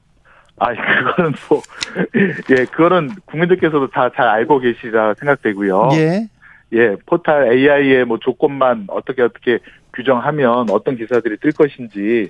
아, 0.62 0.68
그거는 0.76 1.34
뭐, 1.50 1.62
예, 2.52 2.66
그거는 2.66 3.10
국민들께서도 3.26 3.90
다 3.90 4.10
잘 4.16 4.28
알고 4.28 4.60
계시라 4.60 5.16
생각되고요. 5.16 5.90
예. 5.94 6.28
예, 6.74 6.96
포탈 7.06 7.52
AI의 7.52 8.06
뭐 8.06 8.18
조건만 8.20 8.86
어떻게 8.90 9.24
어떻게 9.24 9.58
규정하면 9.94 10.70
어떤 10.70 10.96
기사들이 10.96 11.38
뜰 11.42 11.52
것인지 11.52 12.30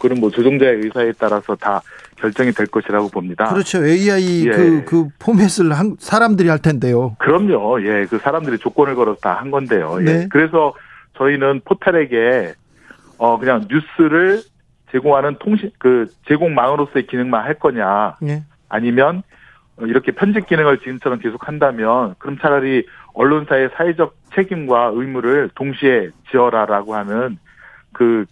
그런 0.00 0.18
뭐 0.20 0.30
조정자의 0.30 0.80
의사에 0.82 1.12
따라서 1.18 1.54
다 1.56 1.80
결정이 2.16 2.52
될 2.52 2.66
것이라고 2.66 3.08
봅니다. 3.08 3.46
그렇죠. 3.46 3.84
AI 3.86 4.46
예. 4.46 4.50
그, 4.50 4.84
그 4.84 5.08
포맷을 5.20 5.72
한 5.72 5.96
사람들이 6.00 6.48
할 6.48 6.58
텐데요. 6.58 7.14
그럼요. 7.18 7.80
예. 7.86 8.06
그 8.10 8.18
사람들이 8.18 8.58
조건을 8.58 8.94
걸어서 8.96 9.20
다 9.20 9.34
한 9.38 9.50
건데요. 9.52 9.98
예. 10.00 10.04
네. 10.04 10.28
그래서 10.30 10.74
저희는 11.16 11.60
포탈에게 11.64 12.54
어, 13.18 13.38
그냥 13.38 13.66
뉴스를 13.70 14.42
제공하는 14.92 15.36
통신, 15.38 15.70
그 15.78 16.06
제공망으로서의 16.26 17.06
기능만 17.06 17.44
할 17.44 17.54
거냐. 17.54 18.16
네. 18.20 18.42
아니면 18.68 19.22
이렇게 19.80 20.12
편집 20.12 20.46
기능을 20.46 20.78
지금처럼 20.78 21.20
계속 21.20 21.46
한다면 21.46 22.14
그럼 22.18 22.38
차라리 22.38 22.86
언론사의 23.14 23.70
사회적 23.74 24.14
책임과 24.34 24.92
의무를 24.94 25.50
동시에 25.54 26.10
지어라라고 26.30 26.94
하는 26.94 27.38
그 27.92 28.26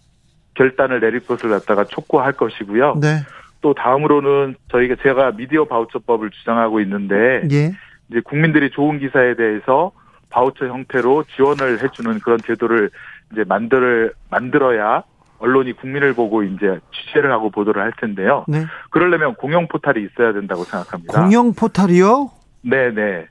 결단을 0.55 0.99
내릴 0.99 1.19
것을 1.21 1.49
갖다가 1.49 1.83
촉구할 1.85 2.33
것이고요. 2.33 2.99
네. 3.01 3.19
또 3.61 3.73
다음으로는 3.73 4.55
저희가 4.71 4.95
제가 5.01 5.31
미디어 5.31 5.65
바우처법을 5.65 6.29
주장하고 6.31 6.79
있는데 6.81 7.41
예. 7.51 7.71
이제 8.09 8.21
국민들이 8.23 8.69
좋은 8.69 8.99
기사에 8.99 9.35
대해서 9.35 9.91
바우처 10.29 10.67
형태로 10.67 11.23
지원을 11.35 11.83
해주는 11.83 12.19
그런 12.19 12.37
제도를 12.39 12.89
이제 13.31 13.43
만들 13.47 14.13
만들어야 14.29 15.03
언론이 15.39 15.73
국민을 15.73 16.13
보고 16.13 16.43
이제 16.43 16.79
취재를 16.91 17.31
하고 17.31 17.49
보도를 17.49 17.81
할 17.81 17.91
텐데요. 17.99 18.45
네. 18.47 18.65
그러려면 18.89 19.35
공영 19.35 19.67
포탈이 19.67 20.03
있어야 20.03 20.33
된다고 20.33 20.63
생각합니다. 20.63 21.21
공영 21.21 21.53
포탈이요? 21.53 22.31
네네. 22.61 23.27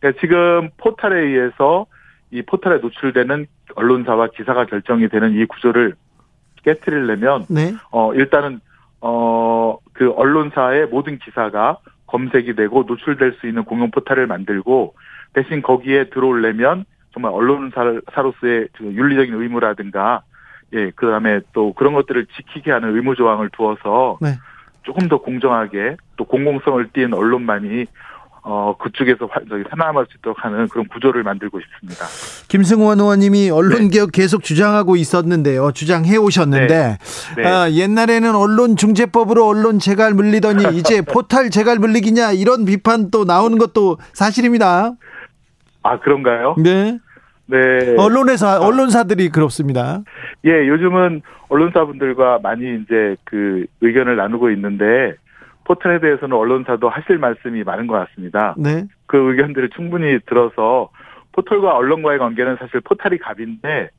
그러니까 0.00 0.20
지금 0.20 0.70
포탈에 0.76 1.18
의해서 1.20 1.86
이 2.30 2.42
포탈에 2.42 2.78
노출되는 2.78 3.46
언론사와 3.74 4.28
기사가 4.36 4.66
결정이 4.66 5.08
되는 5.08 5.32
이 5.32 5.44
구조를 5.46 5.94
깨뜨리려면 6.64 7.46
네. 7.48 7.74
어 7.90 8.12
일단은 8.14 8.60
어 9.00 9.46
그 9.96 10.12
언론사의 10.12 10.86
모든 10.88 11.18
기사가 11.18 11.78
검색이 12.06 12.54
되고 12.54 12.84
노출될 12.86 13.36
수 13.40 13.46
있는 13.46 13.64
공용 13.64 13.90
포탈을 13.90 14.26
만들고 14.26 14.94
대신 15.32 15.62
거기에 15.62 16.10
들어오려면 16.10 16.84
정말 17.12 17.32
언론사로서의 17.32 18.68
그 18.76 18.84
윤리적인 18.84 19.34
의무라든가 19.34 20.22
예 20.72 20.90
그 20.96 21.06
다음에 21.10 21.40
또 21.52 21.72
그런 21.72 21.94
것들을 21.94 22.26
지키게 22.36 22.70
하는 22.70 22.94
의무 22.94 23.14
조항을 23.14 23.50
두어서 23.50 24.18
네. 24.20 24.38
조금 24.82 25.08
더 25.08 25.18
공정하게 25.18 25.96
또 26.16 26.24
공공성을 26.24 26.88
띈 26.92 27.12
언론만이 27.12 27.86
어, 28.48 28.76
그쪽에서 28.78 29.28
저기 29.48 29.64
살아남을 29.70 30.06
수 30.08 30.18
있도록 30.18 30.44
하는 30.44 30.68
그런 30.68 30.86
구조를 30.86 31.24
만들고 31.24 31.58
싶습니다. 31.60 32.06
김승원 32.46 33.00
의원님이 33.00 33.50
언론개혁 33.50 34.12
네. 34.12 34.22
계속 34.22 34.44
주장하고 34.44 34.94
있었는데요. 34.94 35.72
주장해 35.72 36.16
오셨는데, 36.16 36.68
네. 36.68 37.42
네. 37.42 37.44
아, 37.48 37.68
옛날에는 37.68 38.36
언론중재법으로 38.36 39.44
언론 39.44 39.80
재갈 39.80 40.14
물리더니 40.14 40.62
이제 40.78 41.02
포탈 41.02 41.50
재갈 41.50 41.80
물리기냐 41.80 42.30
이런 42.32 42.64
비판 42.64 43.10
또 43.10 43.24
나오는 43.24 43.58
것도 43.58 43.98
사실입니다. 44.12 44.92
아, 45.82 45.98
그런가요? 45.98 46.54
네. 46.58 47.00
네. 47.46 47.94
언론에서, 47.96 48.60
언론사들이 48.60 49.28
그렇습니다. 49.30 50.02
예, 50.44 50.66
요즘은 50.66 51.22
언론사분들과 51.48 52.40
많이 52.42 52.80
이제 52.82 53.16
그 53.24 53.66
의견을 53.80 54.16
나누고 54.16 54.50
있는데, 54.50 55.14
포털에 55.64 55.98
대해서는 56.00 56.36
언론사도 56.36 56.88
하실 56.88 57.18
말씀이 57.18 57.64
많은 57.64 57.86
것 57.86 57.94
같습니다. 57.94 58.54
네. 58.56 58.84
그 59.06 59.16
의견들을 59.16 59.70
충분히 59.70 60.18
들어서 60.26 60.90
포털과 61.32 61.76
언론과의 61.76 62.18
관계는 62.18 62.56
사실 62.58 62.80
포털이 62.80 63.18
갑인데 63.18 63.90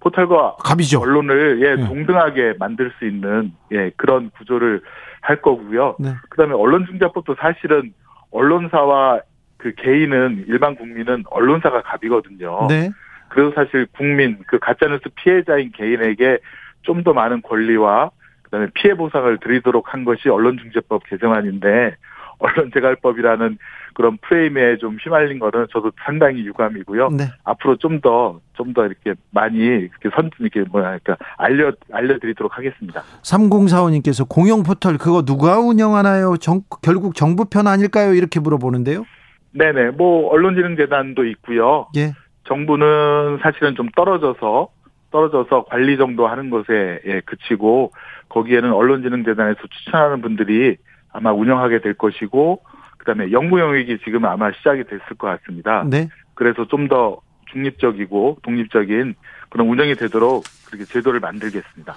포털과 0.00 0.56
갑이죠. 0.62 1.00
언론을 1.00 1.62
예 1.62 1.74
네. 1.74 1.86
동등하게 1.86 2.54
만들 2.58 2.92
수 2.98 3.06
있는 3.06 3.52
예 3.72 3.90
그런 3.96 4.30
구조를 4.38 4.82
할 5.22 5.40
거고요. 5.42 5.96
네. 5.98 6.10
그다음에 6.30 6.54
언론중재법도 6.54 7.36
사실은 7.38 7.92
언론사와 8.30 9.20
그 9.60 9.74
개인은 9.76 10.44
일반 10.48 10.74
국민은 10.74 11.24
언론사가 11.30 11.82
갑이거든요. 11.82 12.66
네. 12.68 12.90
그래서 13.28 13.52
사실 13.54 13.86
국민 13.96 14.38
그 14.46 14.58
가짜뉴스 14.58 15.04
피해자인 15.16 15.70
개인에게 15.72 16.38
좀 16.82 17.04
더 17.04 17.12
많은 17.12 17.42
권리와 17.42 18.10
그다음에 18.42 18.68
피해 18.74 18.94
보상을 18.94 19.38
드리도록 19.38 19.92
한 19.92 20.04
것이 20.04 20.28
언론중재법 20.28 21.04
개정안인데 21.08 21.94
언론재갈법이라는 22.40 23.58
그런 23.92 24.16
프레임에 24.22 24.78
좀 24.78 24.96
휘말린 25.02 25.38
거는 25.38 25.66
저도 25.72 25.92
상당히 26.04 26.44
유감이고요. 26.46 27.10
네. 27.10 27.24
앞으로 27.44 27.76
좀 27.76 28.00
더 28.00 28.40
좀 28.56 28.72
더 28.72 28.86
이렇게 28.86 29.14
많이 29.30 29.58
이렇게 29.58 30.08
선 30.14 30.30
이렇게 30.38 30.62
뭐야 30.70 30.98
그러니까 31.02 31.16
알려 31.36 31.72
알려드리도록 31.92 32.56
하겠습니다. 32.56 33.02
3045님께서 33.22 34.26
공영 34.28 34.62
포털 34.62 34.96
그거 34.96 35.22
누가 35.22 35.58
운영하나요? 35.58 36.36
정, 36.38 36.62
결국 36.82 37.14
정부 37.14 37.44
편 37.44 37.66
아닐까요? 37.66 38.14
이렇게 38.14 38.40
물어보는데요. 38.40 39.04
네네 39.52 39.90
뭐 39.90 40.28
언론진흥재단도 40.30 41.24
있고요. 41.26 41.88
예. 41.96 42.12
정부는 42.44 43.38
사실은 43.42 43.74
좀 43.74 43.88
떨어져서 43.94 44.68
떨어져서 45.10 45.64
관리 45.64 45.96
정도 45.96 46.26
하는 46.28 46.50
것에 46.50 47.00
예, 47.04 47.20
그치고 47.24 47.92
거기에는 48.28 48.72
언론진흥재단에서 48.72 49.60
추천하는 49.70 50.20
분들이 50.20 50.76
아마 51.12 51.32
운영하게 51.32 51.80
될 51.80 51.94
것이고 51.94 52.62
그다음에 52.98 53.32
연구 53.32 53.58
영역이 53.58 53.98
지금 54.04 54.24
아마 54.24 54.52
시작이 54.52 54.84
됐을 54.84 55.16
것 55.18 55.26
같습니다. 55.26 55.84
네. 55.88 56.08
그래서 56.34 56.66
좀 56.66 56.88
더 56.88 57.20
중립적이고 57.50 58.38
독립적인 58.42 59.14
그런 59.48 59.68
운영이 59.68 59.94
되도록 59.94 60.44
그렇게 60.66 60.84
제도를 60.84 61.20
만들겠습니다. 61.20 61.94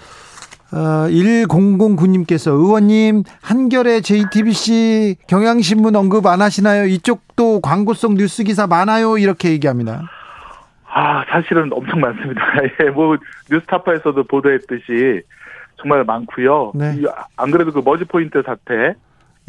어, 0.74 1.08
1009님께서 1.08 2.52
의원님 2.52 3.24
한결에 3.44 4.02
JTBC 4.02 5.18
경향신문 5.28 5.96
언급 5.96 6.26
안 6.26 6.42
하시나요? 6.42 6.86
이쪽도 6.86 7.62
광고성 7.62 8.16
뉴스 8.16 8.44
기사 8.44 8.66
많아요. 8.66 9.20
이렇게 9.20 9.52
얘기합니다. 9.52 10.02
아, 10.96 11.24
사실은 11.30 11.72
엄청 11.72 12.00
많습니다. 12.00 12.42
예, 12.82 12.90
뭐 12.90 13.18
뉴스타파에서도 13.52 14.24
보도했듯이 14.24 15.22
정말 15.78 16.04
많고요. 16.06 16.72
네. 16.76 17.02
안 17.38 17.52
그래도 17.52 17.72
그 17.72 17.82
머지 17.84 18.06
포인트 18.06 18.42
사태, 18.44 18.96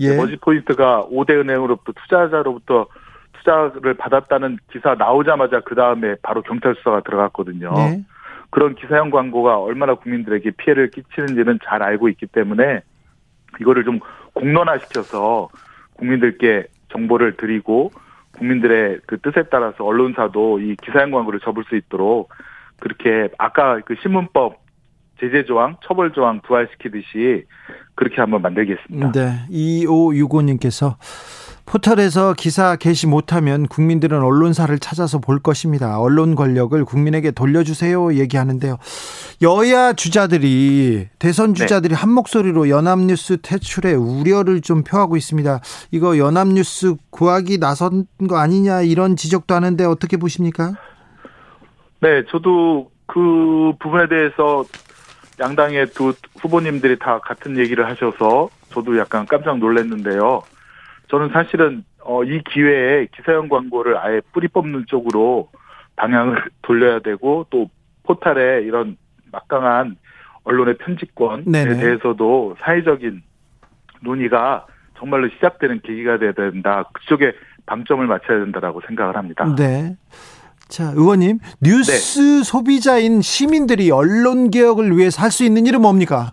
예. 0.00 0.16
머지 0.16 0.37
포인트가 0.37 1.07
5대 1.11 1.31
은행으로부터 1.40 1.93
투자자로부터 2.02 2.87
투자를 3.38 3.95
받았다는 3.95 4.59
기사 4.73 4.95
나오자마자 4.95 5.61
그 5.61 5.75
다음에 5.75 6.16
바로 6.23 6.43
경찰 6.43 6.75
수사가 6.76 7.00
들어갔거든요. 7.00 7.73
네. 7.75 8.04
그런 8.55 8.77
기사형 8.77 9.11
광고가 9.11 9.59
얼마나 9.59 9.95
국민들에게 9.95 10.53
피해를 10.53 10.89
끼치는지는 10.89 11.59
잘 11.65 11.83
알고 11.83 12.09
있기 12.11 12.27
때문에 12.27 12.83
이거를 13.61 13.85
좀 13.85 13.99
공론화시켜서 14.33 15.49
국민들께 15.95 16.67
정보를 16.93 17.37
드리고 17.37 17.91
국민들의 18.39 19.01
그 19.07 19.19
뜻에 19.19 19.43
따라서 19.51 19.85
언론사도 19.85 20.61
이 20.61 20.77
기사형 20.77 21.11
광고를 21.11 21.41
접을 21.41 21.65
수 21.65 21.75
있도록 21.75 22.33
그렇게 22.79 23.29
아까 23.39 23.81
그 23.85 23.97
신문법 24.01 24.63
제재 25.19 25.45
조항, 25.45 25.77
처벌 25.85 26.13
조항 26.13 26.41
부활시키듯이 26.43 27.47
그렇게 27.97 28.21
한번 28.21 28.41
만들겠습니다. 28.43 29.11
네. 29.11 29.47
2565님께서 29.51 30.95
포털에서 31.66 32.35
기사 32.35 32.76
게시 32.76 33.06
못하면 33.06 33.66
국민들은 33.66 34.23
언론사를 34.23 34.78
찾아서 34.78 35.18
볼 35.18 35.38
것입니다. 35.40 35.99
언론 35.99 36.35
권력을 36.35 36.85
국민에게 36.85 37.30
돌려주세요. 37.30 38.14
얘기하는데요. 38.14 38.76
여야 39.42 39.94
주자들이, 39.94 41.09
대선 41.18 41.54
네. 41.54 41.54
주자들이 41.54 41.94
네. 41.94 42.00
한 42.00 42.12
목소리로 42.12 42.68
연합뉴스 42.68 43.38
퇴출에 43.40 43.94
우려를 43.94 44.61
좀 44.61 44.85
표하고 44.85 45.16
있습니다. 45.16 45.61
이거 45.90 46.18
연합뉴스 46.18 46.94
구하기 47.11 47.59
나선 47.59 48.06
거 48.28 48.37
아니냐 48.37 48.83
이런 48.83 49.16
지적도 49.16 49.54
하는데 49.54 49.85
어떻게 49.85 50.16
보십니까? 50.16 50.75
네, 52.00 52.25
저도 52.30 52.90
그 53.06 53.73
부분에 53.80 54.09
대해서 54.09 54.64
양당의 55.40 55.87
두 55.94 56.14
후보님들이 56.40 56.99
다 56.99 57.18
같은 57.18 57.56
얘기를 57.56 57.87
하셔서 57.87 58.50
저도 58.71 58.99
약간 58.99 59.26
깜짝 59.26 59.59
놀랐는데요. 59.59 60.42
저는 61.09 61.31
사실은 61.33 61.85
어, 62.01 62.23
이 62.25 62.43
기회에 62.45 63.07
기사형 63.17 63.49
광고를 63.49 63.97
아예 63.99 64.21
뿌리 64.33 64.49
뽑는 64.49 64.85
쪽으로 64.89 65.49
방향을 65.97 66.43
돌려야 66.63 67.01
되고 67.01 67.47
또 67.51 67.71
포탈에 68.05 68.63
이런 68.63 68.97
막강한 69.33 69.97
언론의 70.45 70.77
편집권에 70.79 71.45
네네. 71.47 71.77
대해서도 71.77 72.57
사회적인 72.61 73.23
논의가 74.03 74.67
정말로 74.99 75.29
시작되는 75.31 75.81
계기가 75.83 76.19
돼야 76.19 76.33
된다. 76.33 76.85
그쪽에 76.93 77.33
방점을 77.67 78.07
맞춰야 78.07 78.41
된다라고 78.41 78.83
생각을 78.87 79.17
합니다. 79.17 79.55
네. 79.57 79.97
자, 80.69 80.93
의원님, 80.95 81.39
뉴스 81.61 82.21
네. 82.21 82.43
소비자인 82.43 83.23
시민들이 83.23 83.91
언론 83.91 84.51
개혁을 84.51 84.97
위해서 84.97 85.23
할수 85.23 85.45
있는 85.45 85.67
일은 85.67 85.81
뭡니까? 85.81 86.33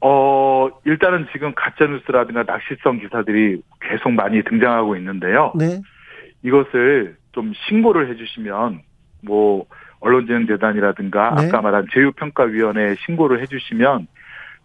어, 0.00 0.68
일단은 0.84 1.26
지금 1.32 1.52
가짜뉴스라든가 1.54 2.44
낚시성 2.44 2.98
기사들이 3.00 3.62
계속 3.80 4.12
많이 4.12 4.42
등장하고 4.42 4.96
있는데요. 4.96 5.52
네. 5.56 5.80
이것을 6.42 7.16
좀 7.32 7.52
신고를 7.68 8.08
해주시면, 8.10 8.80
뭐, 9.24 9.66
언론진흥재단이라든가 10.00 11.34
네. 11.34 11.46
아까 11.46 11.60
말한 11.60 11.86
제휴평가위원회에 11.92 12.94
신고를 13.06 13.40
해주시면 13.40 14.06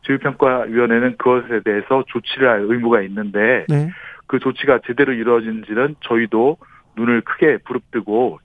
제휴평가위원회는 0.03 1.17
그것에 1.17 1.61
대해서 1.63 2.03
조치를 2.07 2.49
할 2.49 2.59
의무가 2.65 3.01
있는데 3.01 3.65
네. 3.67 3.89
그 4.27 4.39
조치가 4.39 4.79
제대로 4.85 5.13
이루어진지는 5.13 5.95
저희도 6.01 6.57
눈을 6.97 7.21
크게 7.21 7.57
부릅뜨고 7.65 8.39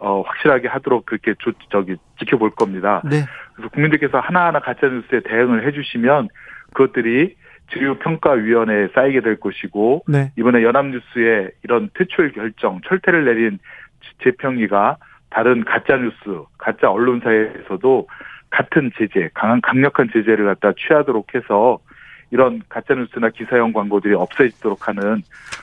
어, 0.00 0.20
확실하게 0.22 0.68
하도록 0.68 1.06
그렇게 1.06 1.34
조, 1.38 1.52
저기 1.70 1.96
지켜볼 2.18 2.50
겁니다. 2.50 3.00
네. 3.08 3.24
그래서 3.54 3.70
국민들께서 3.70 4.18
하나하나 4.18 4.60
가짜 4.60 4.88
뉴스에 4.88 5.20
대응을 5.20 5.66
해주시면 5.66 6.28
그것들이 6.72 7.36
제휴평가위원회에 7.72 8.88
쌓이게 8.94 9.20
될 9.20 9.40
것이고 9.40 10.04
네. 10.08 10.32
이번에 10.36 10.62
연합뉴스의 10.62 11.52
이런 11.62 11.88
퇴출 11.94 12.32
결정, 12.32 12.80
철퇴를 12.86 13.24
내린 13.24 13.58
재평위가 14.22 14.98
다른 15.30 15.64
가짜 15.64 15.96
뉴스, 15.96 16.44
가짜 16.58 16.90
언론사에서도 16.90 18.06
같은 18.50 18.92
제재, 18.98 19.30
강한 19.34 19.60
강력한 19.60 20.08
제재를 20.12 20.44
갖다 20.44 20.72
취하도록 20.78 21.34
해서 21.34 21.78
이런 22.30 22.62
가짜 22.68 22.94
뉴스나 22.94 23.30
기사형 23.30 23.72
광고들이 23.72 24.14
없어지도록 24.14 24.88
하는 24.88 25.22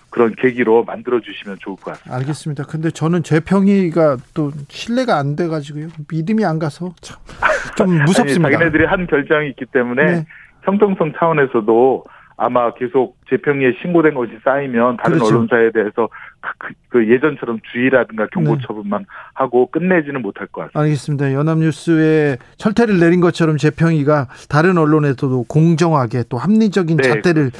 그런 0.09 0.33
계기로 0.35 0.83
만들어 0.83 1.19
주시면 1.21 1.57
좋을 1.59 1.75
것 1.77 1.91
같습니다. 1.91 2.15
알겠습니다. 2.15 2.63
근데 2.65 2.91
저는 2.91 3.23
제 3.23 3.39
평의가 3.39 4.17
또 4.33 4.51
신뢰가 4.69 5.17
안 5.17 5.35
돼 5.35 5.47
가지고요. 5.47 5.87
믿음이 6.09 6.43
안 6.43 6.59
가서 6.59 6.93
참 7.01 7.17
좀 7.75 8.03
무섭습니다. 8.05 8.47
아니, 8.47 8.53
자기네들이 8.53 8.85
한 8.85 9.07
결정이 9.07 9.49
있기 9.49 9.65
때문에 9.65 10.05
네. 10.05 10.25
형평성 10.63 11.13
차원에서도 11.17 12.03
아마 12.37 12.73
계속 12.73 13.17
재평에 13.29 13.73
신고된 13.81 14.15
것이 14.15 14.31
쌓이면 14.43 14.97
다른 14.97 15.17
그렇죠. 15.17 15.35
언론사에 15.35 15.71
대해서 15.71 16.09
그, 16.39 16.73
그 16.89 17.07
예전처럼 17.07 17.59
주의라든가 17.71 18.27
경고 18.33 18.55
네. 18.55 18.63
처분만 18.65 19.05
하고 19.35 19.67
끝내지는 19.67 20.23
못할 20.23 20.47
것 20.47 20.61
같습니다. 20.61 20.79
알겠습니다. 20.79 21.33
연합뉴스에 21.33 22.37
철퇴를 22.57 22.99
내린 22.99 23.21
것처럼 23.21 23.57
재평이가 23.57 24.27
다른 24.49 24.79
언론에서도 24.79 25.43
공정하게 25.47 26.23
또 26.29 26.37
합리적인 26.37 26.97
네, 26.97 27.03
잣대를. 27.03 27.51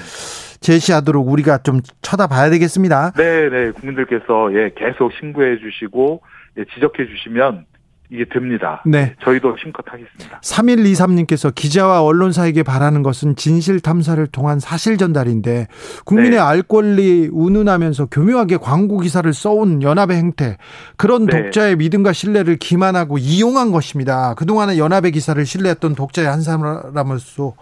제시하도록 0.61 1.27
우리가 1.27 1.57
좀 1.59 1.79
쳐다봐야 2.03 2.51
되겠습니다. 2.51 3.13
네, 3.17 3.49
네. 3.49 3.71
국민들께서 3.71 4.53
예, 4.53 4.71
계속 4.75 5.11
신고해 5.13 5.57
주시고 5.57 6.21
예, 6.57 6.65
지적해 6.65 7.07
주시면 7.07 7.65
이게 8.11 8.25
됩니다. 8.25 8.83
네. 8.85 9.15
저희도 9.23 9.55
힘껏 9.57 9.85
하겠습니다. 9.87 10.41
3123님께서 10.41 11.55
기자와 11.55 12.03
언론사에게 12.03 12.61
바라는 12.61 13.03
것은 13.03 13.37
진실 13.37 13.79
탐사를 13.79 14.25
통한 14.27 14.59
사실 14.59 14.97
전달인데 14.97 15.67
국민의 16.03 16.31
네. 16.31 16.37
알 16.37 16.61
권리 16.61 17.29
운운하면서 17.31 18.07
교묘하게 18.07 18.57
광고 18.57 18.99
기사를 18.99 19.31
써온 19.33 19.81
연합의 19.81 20.17
행태 20.17 20.57
그런 20.97 21.25
네. 21.25 21.43
독자의 21.43 21.77
믿음과 21.77 22.11
신뢰를 22.11 22.57
기만하고 22.57 23.17
이용한 23.17 23.71
것입니다. 23.71 24.33
그동안에 24.33 24.77
연합의 24.77 25.13
기사를 25.13 25.43
신뢰했던 25.45 25.95
독자의 25.95 26.27
한 26.27 26.41
사람으로서 26.41 27.53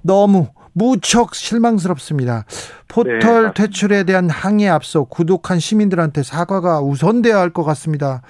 너무 0.00 0.48
무척 0.72 1.34
실망스럽습니다. 1.34 2.44
포털 2.86 3.46
네, 3.46 3.52
퇴출에 3.54 4.04
대한 4.04 4.30
항의에 4.30 4.68
앞서 4.68 5.04
구독한 5.04 5.58
시민들한테 5.58 6.22
사과가 6.22 6.80
우선돼야 6.80 7.36
할 7.38 7.50
것 7.50 7.64
같습니다. 7.64 8.22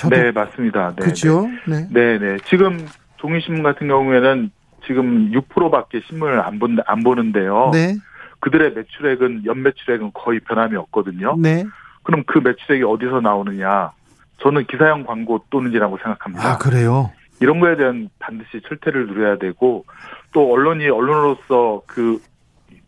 저도 0.00 0.16
네 0.16 0.32
맞습니다. 0.32 0.94
네, 0.96 1.04
그죠? 1.04 1.46
네. 1.68 1.86
네, 1.90 2.18
네. 2.18 2.36
지금 2.46 2.86
종이신문 3.18 3.62
같은 3.62 3.86
경우에는 3.86 4.50
지금 4.86 5.30
6%밖에 5.30 6.00
신문을 6.08 6.40
안 6.40 6.58
본, 6.58 6.78
안 6.86 7.02
보는데요. 7.02 7.70
네. 7.70 7.96
그들의 8.40 8.72
매출액은 8.72 9.44
연 9.44 9.62
매출액은 9.62 10.12
거의 10.14 10.40
변함이 10.40 10.74
없거든요. 10.76 11.36
네. 11.38 11.64
그럼 12.02 12.24
그 12.26 12.38
매출액이 12.38 12.82
어디서 12.82 13.20
나오느냐? 13.20 13.92
저는 14.38 14.64
기사형 14.66 15.04
광고 15.04 15.44
또는지라고 15.50 15.98
생각합니다. 15.98 16.52
아, 16.52 16.56
그래요? 16.56 17.12
이런 17.40 17.60
거에 17.60 17.76
대한 17.76 18.08
반드시 18.18 18.62
철퇴를 18.66 19.06
누려야 19.06 19.36
되고 19.36 19.84
또 20.32 20.50
언론이 20.50 20.88
언론으로서 20.88 21.82
그 21.86 22.22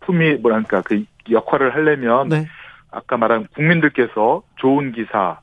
품이 0.00 0.36
뭐랄까 0.36 0.80
그 0.80 1.04
역할을 1.30 1.74
하려면 1.74 2.30
네. 2.30 2.46
아까 2.90 3.18
말한 3.18 3.48
국민들께서 3.54 4.42
좋은 4.56 4.92
기사 4.92 5.41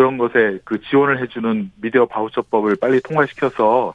그런 0.00 0.16
것에 0.16 0.58
그 0.64 0.80
지원을 0.80 1.20
해주는 1.20 1.72
미디어 1.76 2.06
바우처법을 2.06 2.76
빨리 2.76 3.02
통과시켜서 3.02 3.92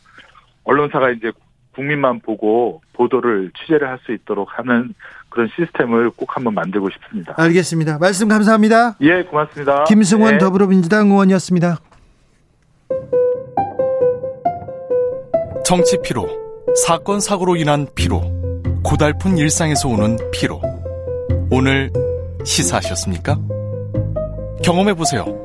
언론사가 0.63 1.09
이제 1.09 1.31
국민만 1.73 2.19
보고 2.19 2.79
보도를 2.93 3.51
취재를 3.57 3.89
할 3.89 3.97
수 4.05 4.11
있도록 4.11 4.49
하는 4.59 4.93
그런 5.29 5.49
시스템을 5.55 6.11
꼭 6.11 6.35
한번 6.35 6.53
만들고 6.53 6.91
싶습니다. 6.91 7.33
알겠습니다. 7.37 7.97
말씀 7.97 8.27
감사합니다. 8.27 8.97
예, 9.01 9.23
고맙습니다. 9.23 9.85
김승원 9.85 10.33
네. 10.33 10.37
더불어민주당 10.37 11.09
의원이었습니다. 11.09 11.79
정치 15.65 15.97
피로, 16.03 16.27
사건 16.85 17.19
사고로 17.19 17.55
인한 17.55 17.87
피로, 17.95 18.21
고달픈 18.83 19.39
일상에서 19.39 19.89
오는 19.89 20.17
피로. 20.31 20.61
오늘 21.49 21.89
시사하셨습니까? 22.43 23.39
경험해 24.63 24.93
보세요. 24.93 25.44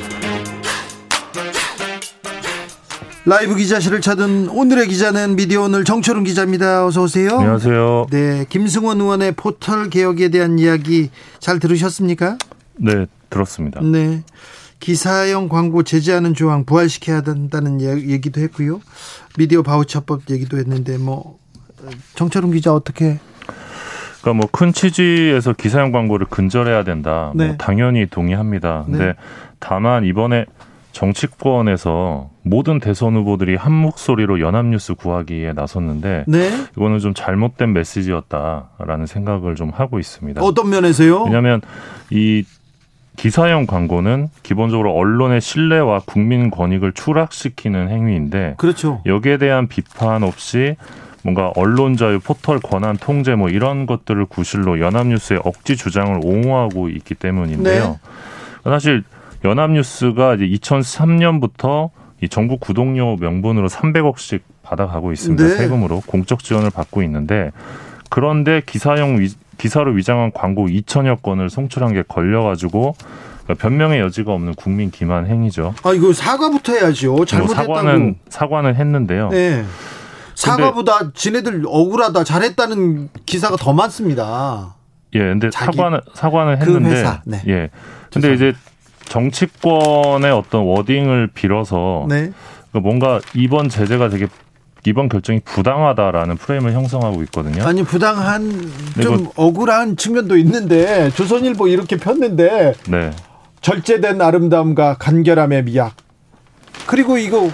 라이브 3.23 3.55
기자실을 3.55 4.01
찾은 4.01 4.49
오늘의 4.49 4.87
기자는 4.87 5.35
미디어 5.35 5.61
오늘 5.61 5.83
정철은 5.83 6.23
기자입니다. 6.23 6.85
어서 6.85 7.03
오세요. 7.03 7.37
안녕하세요. 7.37 8.07
네, 8.09 8.45
김승원 8.49 8.99
의원의 8.99 9.33
포털 9.33 9.89
개혁에 9.91 10.29
대한 10.29 10.57
이야기 10.57 11.11
잘 11.39 11.59
들으셨습니까? 11.59 12.37
네, 12.77 13.05
들었습니다. 13.29 13.79
네. 13.81 14.23
기사형 14.79 15.49
광고 15.49 15.83
제재하는 15.83 16.33
조항 16.33 16.65
부활시켜야 16.65 17.21
된다는 17.21 17.79
얘기도 17.79 18.41
했고요. 18.41 18.81
미디어 19.37 19.61
바우처법 19.61 20.23
얘기도 20.31 20.57
했는데 20.57 20.97
뭐 20.97 21.37
정철은 22.15 22.51
기자 22.51 22.73
어떻게 22.73 23.19
그러니까 24.21 24.33
뭐 24.33 24.47
큰 24.51 24.73
취지에서 24.73 25.53
기사형 25.53 25.91
광고를 25.91 26.25
근절해야 26.27 26.83
된다. 26.83 27.31
뭐 27.35 27.43
네. 27.43 27.47
뭐 27.49 27.57
당연히 27.57 28.07
동의합니다. 28.07 28.85
근데 28.87 29.05
네. 29.05 29.13
다만 29.59 30.05
이번에 30.05 30.45
정치권에서 30.93 32.30
모든 32.43 32.79
대선 32.79 33.15
후보들이 33.15 33.55
한 33.55 33.71
목소리로 33.71 34.39
연합뉴스 34.39 34.95
구하기에 34.95 35.53
나섰는데 35.53 36.25
네? 36.27 36.49
이거는 36.75 36.99
좀 36.99 37.13
잘못된 37.13 37.73
메시지였다라는 37.73 39.05
생각을 39.05 39.55
좀 39.55 39.69
하고 39.69 39.99
있습니다. 39.99 40.41
어떤 40.41 40.69
면에서요? 40.69 41.23
왜냐하면 41.23 41.61
이 42.09 42.43
기사형 43.17 43.67
광고는 43.67 44.29
기본적으로 44.41 44.93
언론의 44.95 45.41
신뢰와 45.41 46.01
국민 46.05 46.49
권익을 46.49 46.93
추락시키는 46.93 47.89
행위인데 47.89 48.55
그렇죠. 48.57 49.01
여기에 49.05 49.37
대한 49.37 49.67
비판 49.67 50.23
없이 50.23 50.75
뭔가 51.23 51.51
언론 51.55 51.97
자유, 51.97 52.19
포털 52.19 52.59
권한 52.59 52.97
통제 52.97 53.35
뭐 53.35 53.49
이런 53.49 53.85
것들을 53.85 54.25
구실로 54.25 54.79
연합뉴스의 54.79 55.41
억지 55.43 55.77
주장을 55.77 56.19
옹호하고 56.23 56.89
있기 56.89 57.13
때문인데요. 57.13 57.99
네. 58.63 58.69
사실 58.71 59.03
연합뉴스가 59.43 60.35
이제 60.35 60.47
2003년부터 60.47 61.91
이 62.21 62.29
정부 62.29 62.57
구독료 62.57 63.17
명분으로 63.17 63.67
300억씩 63.67 64.41
받아가고 64.63 65.11
있습니다. 65.11 65.43
네. 65.43 65.49
세금으로 65.55 66.01
공적 66.05 66.43
지원을 66.43 66.69
받고 66.69 67.01
있는데 67.03 67.51
그런데 68.09 68.61
기사용 68.65 69.19
위, 69.19 69.29
기사로 69.57 69.93
위장한 69.93 70.31
광고 70.33 70.67
2천여 70.67 71.21
건을 71.21 71.49
송출한 71.49 71.93
게 71.93 72.03
걸려가지고 72.07 72.95
그러니까 73.43 73.53
변명의 73.55 73.99
여지가 74.01 74.31
없는 74.31 74.53
국민 74.53 74.91
기만 74.91 75.25
행위죠. 75.25 75.73
아 75.83 75.93
이거 75.93 76.13
사과부터 76.13 76.73
해야죠. 76.73 77.13
뭐 77.13 77.25
잘못했다고. 77.25 77.75
사과는 77.75 78.15
사과는 78.29 78.75
했는데요. 78.75 79.29
네. 79.29 79.63
사과보다 80.35 81.11
지네들 81.13 81.63
억울하다 81.65 82.23
잘했다는 82.23 83.09
기사가 83.25 83.55
더 83.57 83.73
많습니다. 83.73 84.75
예, 85.13 85.19
근데 85.19 85.49
사과는 85.51 86.01
사과는 86.13 86.59
그 86.59 86.65
했는데 86.65 86.89
그 86.89 86.95
회사, 86.95 87.21
네. 87.25 87.41
예. 87.47 87.69
근데 88.13 88.29
죄송합니다. 88.29 88.33
이제 88.33 88.57
정치권의 89.05 90.31
어떤 90.31 90.63
워딩을 90.63 91.27
빌어서 91.33 92.05
네. 92.09 92.31
그 92.71 92.77
뭔가 92.77 93.19
이번 93.35 93.69
제재가 93.69 94.09
되게 94.09 94.27
이번 94.85 95.09
결정이 95.09 95.41
부당하다라는 95.45 96.37
프레임을 96.37 96.73
형성하고 96.73 97.21
있거든요. 97.23 97.63
아니 97.63 97.83
부당한 97.83 98.49
네, 98.95 99.03
좀 99.03 99.23
뭐, 99.23 99.33
억울한 99.35 99.95
측면도 99.95 100.37
있는데 100.37 101.11
조선일보 101.11 101.67
이렇게 101.67 101.97
폈는데 101.97 102.73
네. 102.87 103.11
절제된 103.61 104.21
아름다움과 104.21 104.95
간결함의 104.97 105.65
미학 105.65 105.93
그리고 106.87 107.17
이거 107.17 107.49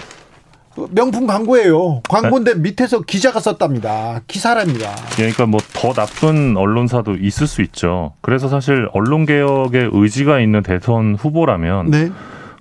명품 0.90 1.26
광고예요. 1.26 2.02
광고인데 2.08 2.54
네. 2.54 2.60
밑에서 2.60 3.00
기자가 3.00 3.40
썼답니다. 3.40 4.20
기사랍니다. 4.26 4.90
그러니까 5.16 5.46
뭐 5.46 5.60
더 5.74 5.92
나쁜 5.92 6.56
언론사도 6.56 7.16
있을 7.16 7.46
수 7.46 7.62
있죠. 7.62 8.14
그래서 8.20 8.48
사실 8.48 8.88
언론 8.92 9.26
개혁에 9.26 9.88
의지가 9.92 10.40
있는 10.40 10.62
대선 10.62 11.14
후보라면 11.14 11.90
네. 11.90 12.10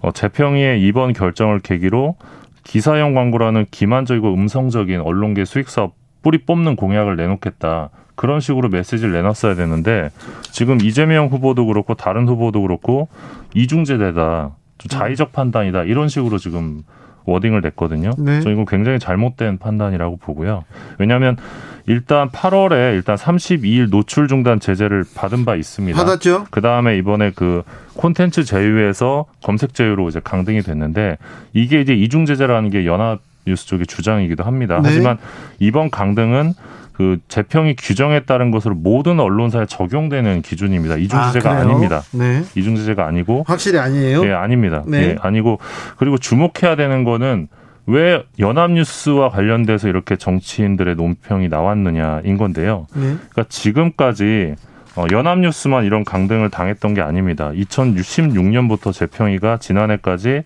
어, 0.01 0.11
재평의의 0.11 0.81
이번 0.83 1.13
결정을 1.13 1.59
계기로 1.59 2.15
기사형 2.63 3.13
광고라는 3.15 3.65
기만적이고 3.71 4.33
음성적인 4.33 5.01
언론계 5.01 5.45
수익 5.45 5.69
사업 5.69 5.95
뿌리 6.21 6.39
뽑는 6.45 6.75
공약을 6.75 7.15
내놓겠다. 7.15 7.89
그런 8.15 8.39
식으로 8.39 8.69
메시지를 8.69 9.13
내놨어야 9.13 9.55
되는데 9.55 10.09
지금 10.51 10.81
이재명 10.81 11.27
후보도 11.27 11.65
그렇고 11.65 11.93
다른 11.93 12.27
후보도 12.27 12.61
그렇고 12.61 13.07
이중제대다. 13.55 14.51
좀 14.77 14.89
자의적 14.89 15.31
판단이다. 15.31 15.83
이런 15.83 16.07
식으로 16.07 16.37
지금 16.37 16.83
워딩을 17.27 17.61
냈거든요. 17.61 18.11
네. 18.17 18.41
저 18.41 18.49
이건 18.49 18.65
굉장히 18.65 18.97
잘못된 18.97 19.59
판단이라고 19.59 20.17
보고요. 20.17 20.63
왜냐하면 20.97 21.37
일단 21.85 22.29
8월에 22.29 22.95
일단 22.95 23.15
32일 23.15 23.89
노출 23.89 24.27
중단 24.27 24.59
제재를 24.59 25.03
받은 25.15 25.45
바 25.45 25.55
있습니다. 25.55 25.97
받았죠. 25.97 26.47
그 26.49 26.61
다음에 26.61 26.97
이번에 26.97 27.31
그 27.35 27.63
콘텐츠 27.95 28.43
제휴에서 28.43 29.25
검색 29.43 29.73
제휴로 29.73 30.09
이제 30.09 30.19
강등이 30.21 30.61
됐는데 30.61 31.17
이게 31.53 31.79
이제 31.79 31.93
이중 31.93 32.25
제재라는 32.25 32.69
게 32.71 32.85
연합 32.85 33.19
뉴스 33.45 33.67
쪽의 33.67 33.87
주장이기도 33.87 34.43
합니다. 34.43 34.79
네. 34.81 34.89
하지만 34.89 35.17
이번 35.59 35.89
강등은 35.89 36.53
그 36.97 37.19
재평이 37.27 37.75
규정에 37.75 38.21
따른 38.21 38.49
것으로 38.49 38.73
모든 38.73 39.19
언론사에 39.19 39.67
적용되는 39.67 40.41
기준입니다. 40.41 40.97
이중 40.97 41.19
제재가 41.27 41.51
아, 41.51 41.63
닙니다 41.63 42.01
네. 42.11 42.41
이중 42.55 42.75
제재가 42.75 43.05
아니고 43.05 43.43
확실히 43.45 43.77
아니에요? 43.77 44.25
예, 44.25 44.31
아닙니다. 44.31 44.83
네. 44.87 44.97
예, 45.03 45.15
아니고 45.21 45.59
그리고 45.97 46.17
주목해야 46.17 46.75
되는 46.75 47.03
거는 47.03 47.49
왜 47.85 48.23
연합뉴스와 48.39 49.29
관련돼서 49.29 49.89
이렇게 49.89 50.15
정치인들의 50.15 50.95
논평이 50.95 51.49
나왔느냐인 51.49 52.35
건데요. 52.35 52.87
네. 52.95 53.01
그러니까 53.01 53.43
지금까지 53.47 54.55
어, 54.95 55.05
연합뉴스만 55.11 55.85
이런 55.85 56.03
강등을 56.03 56.49
당했던 56.49 56.95
게 56.95 57.01
아닙니다. 57.01 57.51
2016년부터 57.53 58.91
재평이가 58.91 59.57
지난해까지 59.57 60.37
어, 60.37 60.43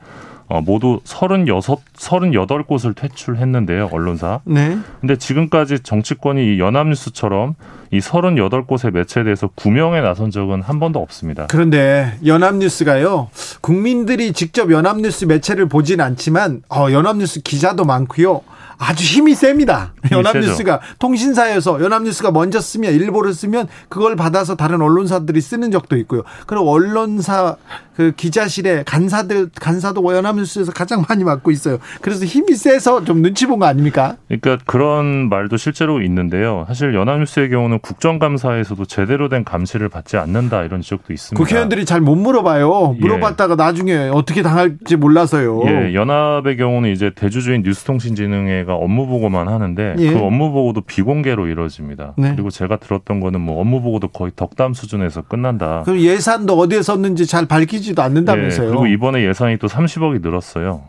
모두 0.59 0.99
36, 1.05 1.79
38곳을 1.95 2.95
퇴출했는데요, 2.95 3.89
언론사. 3.91 4.41
네. 4.43 4.77
근데 4.99 5.15
지금까지 5.15 5.79
정치권이 5.79 6.55
이 6.55 6.59
연합뉴스처럼 6.59 7.55
이 7.91 7.99
38곳의 7.99 8.91
매체에 8.91 9.23
대해서 9.23 9.49
구명에 9.55 10.01
나선 10.01 10.31
적은 10.31 10.61
한 10.61 10.79
번도 10.79 10.99
없습니다. 10.99 11.47
그런데 11.49 12.17
연합뉴스가요, 12.25 13.29
국민들이 13.61 14.33
직접 14.33 14.71
연합뉴스 14.71 15.25
매체를 15.25 15.67
보진 15.67 16.01
않지만, 16.01 16.63
어, 16.69 16.87
연합뉴스 16.91 17.41
기자도 17.41 17.85
많고요. 17.85 18.41
아주 18.81 19.03
힘이 19.03 19.35
셉니다. 19.35 19.93
연합뉴스가 20.11 20.81
통신사에서 20.97 21.81
연합뉴스가 21.81 22.31
먼저 22.31 22.59
쓰면 22.59 22.91
일보를 22.93 23.33
쓰면 23.33 23.67
그걸 23.89 24.15
받아서 24.15 24.55
다른 24.55 24.81
언론사들이 24.81 25.39
쓰는 25.39 25.69
적도 25.69 25.95
있고요. 25.97 26.23
그리고 26.47 26.71
언론사 26.71 27.57
그 27.95 28.11
기자실에 28.15 28.83
간사들 28.87 29.49
간사도 29.59 30.01
연합뉴스에서 30.15 30.71
가장 30.71 31.03
많이 31.07 31.23
맡고 31.23 31.51
있어요. 31.51 31.77
그래서 32.01 32.25
힘이 32.25 32.55
세서 32.55 33.05
좀 33.05 33.21
눈치 33.21 33.45
본 33.45 33.61
거 33.61 33.67
아닙니까? 33.67 34.15
그러니까 34.27 34.57
그런 34.65 35.29
말도 35.29 35.57
실제로 35.57 36.01
있는데요. 36.01 36.65
사실 36.67 36.95
연합뉴스의 36.95 37.51
경우는 37.51 37.77
국정감사에서도 37.81 38.83
제대로 38.85 39.29
된 39.29 39.43
감시를 39.43 39.89
받지 39.89 40.17
않는다 40.17 40.63
이런 40.63 40.81
지적도 40.81 41.13
있습니다. 41.13 41.37
국회의원들이 41.37 41.85
잘 41.85 42.01
못 42.01 42.15
물어봐요. 42.15 42.95
예. 42.95 42.99
물어봤다가 42.99 43.53
예. 43.53 43.55
나중에 43.55 44.09
어떻게 44.11 44.41
당할지 44.41 44.95
몰라서요. 44.95 45.61
예, 45.67 45.93
연합의 45.93 46.57
경우는 46.57 46.89
이제 46.91 47.11
대주주인 47.13 47.61
뉴스통신진흥회가 47.61 48.70
업무 48.73 49.05
보고만 49.05 49.47
하는데 49.47 49.95
예. 49.99 50.13
그 50.13 50.19
업무 50.19 50.51
보고도 50.51 50.81
비공개로 50.81 51.47
이루어집니다. 51.47 52.13
네. 52.17 52.31
그리고 52.31 52.49
제가 52.49 52.77
들었던 52.77 53.19
거는 53.19 53.41
뭐 53.41 53.61
업무 53.61 53.81
보고도 53.81 54.07
거의 54.07 54.31
덕담 54.35 54.73
수준에서 54.73 55.21
끝난다. 55.21 55.83
그럼 55.85 55.99
예산도 55.99 56.57
어디에 56.57 56.81
썼는지 56.81 57.27
잘 57.27 57.45
밝히지 57.45 57.91
나지도 57.91 58.01
않는다면서요. 58.01 58.65
네, 58.65 58.69
그리고 58.69 58.87
이번에 58.87 59.25
예산이 59.25 59.57
또 59.57 59.67
30억이 59.67 60.21
늘었어요. 60.21 60.83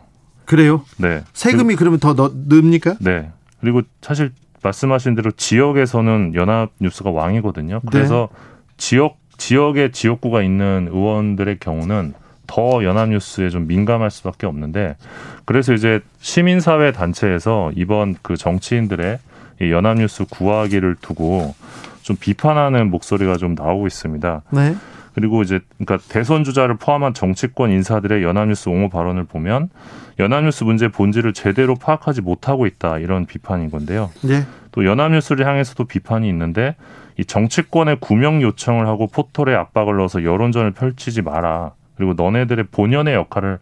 그래요? 0.45 0.81
네. 0.97 1.21
세금이 1.33 1.75
그리고, 1.75 1.97
그러면 1.97 1.99
더 1.99 2.13
넣 2.13 2.31
습니까? 2.49 2.95
네. 2.99 3.29
그리고 3.61 3.81
사실 4.01 4.31
말씀하신 4.61 5.15
대로 5.15 5.31
지역에서는 5.31 6.33
연합뉴스가 6.35 7.11
왕이거든요. 7.11 7.81
네. 7.83 7.89
그래서 7.91 8.29
네. 8.31 8.37
지역 8.77 9.17
지역에 9.37 9.91
지역구가 9.91 10.41
있는 10.43 10.89
의원들의 10.91 11.57
경우는 11.59 12.13
더 12.47 12.83
연합뉴스에 12.83 13.49
좀 13.49 13.67
민감할 13.67 14.11
수밖에 14.11 14.45
없는데 14.47 14.95
그래서 15.45 15.73
이제 15.73 16.01
시민사회 16.19 16.91
단체에서 16.91 17.71
이번 17.75 18.15
그 18.21 18.37
정치인들의 18.37 19.19
이 19.61 19.71
연합뉴스 19.71 20.25
구하기를 20.25 20.97
두고 21.01 21.55
좀 22.01 22.15
비판하는 22.19 22.89
목소리가 22.89 23.37
좀 23.37 23.55
나오고 23.55 23.87
있습니다. 23.87 24.41
네. 24.51 24.75
그리고 25.15 25.41
이제 25.43 25.59
그러니까 25.77 26.05
대선 26.09 26.43
주자를 26.43 26.75
포함한 26.75 27.13
정치권 27.13 27.71
인사들의 27.71 28.23
연합뉴스 28.23 28.69
옹호 28.69 28.89
발언을 28.89 29.25
보면 29.25 29.69
연합뉴스 30.19 30.63
문제 30.63 30.87
본질을 30.87 31.33
제대로 31.33 31.75
파악하지 31.75 32.21
못하고 32.21 32.65
있다 32.65 32.97
이런 32.97 33.25
비판인 33.25 33.69
건데요. 33.69 34.11
네. 34.21 34.45
또 34.71 34.85
연합뉴스를 34.85 35.45
향해서도 35.45 35.85
비판이 35.85 36.27
있는데 36.29 36.75
이 37.17 37.25
정치권의 37.25 37.97
구명 37.99 38.41
요청을 38.41 38.87
하고 38.87 39.07
포털에 39.07 39.55
압박을 39.55 39.97
넣어서 39.97 40.23
여론전을 40.23 40.71
펼치지 40.71 41.21
마라. 41.21 41.73
그리고 41.95 42.13
너네들의 42.13 42.65
본연의 42.71 43.13
역할을 43.13 43.59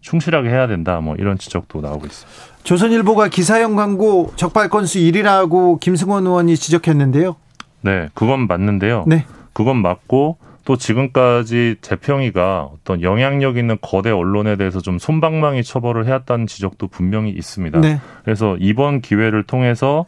충실하게 0.00 0.50
해야 0.50 0.66
된다. 0.66 1.00
뭐 1.00 1.16
이런 1.16 1.38
지적도 1.38 1.80
나오고 1.80 2.06
있습니다. 2.06 2.54
조선일보가 2.62 3.28
기사형 3.28 3.76
광고 3.76 4.32
적발 4.36 4.68
건수 4.68 4.98
1위라고 4.98 5.80
김승원 5.80 6.26
의원이 6.26 6.56
지적했는데요. 6.56 7.36
네, 7.82 8.08
그건 8.14 8.46
맞는데요. 8.46 9.04
네. 9.06 9.24
그건 9.52 9.78
맞고 9.78 10.38
또 10.64 10.76
지금까지 10.76 11.76
재평이가 11.82 12.70
어떤 12.72 13.02
영향력 13.02 13.58
있는 13.58 13.76
거대 13.80 14.10
언론에 14.10 14.56
대해서 14.56 14.80
좀 14.80 14.98
손방망이 14.98 15.62
처벌을 15.62 16.06
해왔다는 16.06 16.46
지적도 16.46 16.88
분명히 16.88 17.30
있습니다. 17.30 17.80
네. 17.80 18.00
그래서 18.24 18.56
이번 18.58 19.02
기회를 19.02 19.42
통해서 19.42 20.06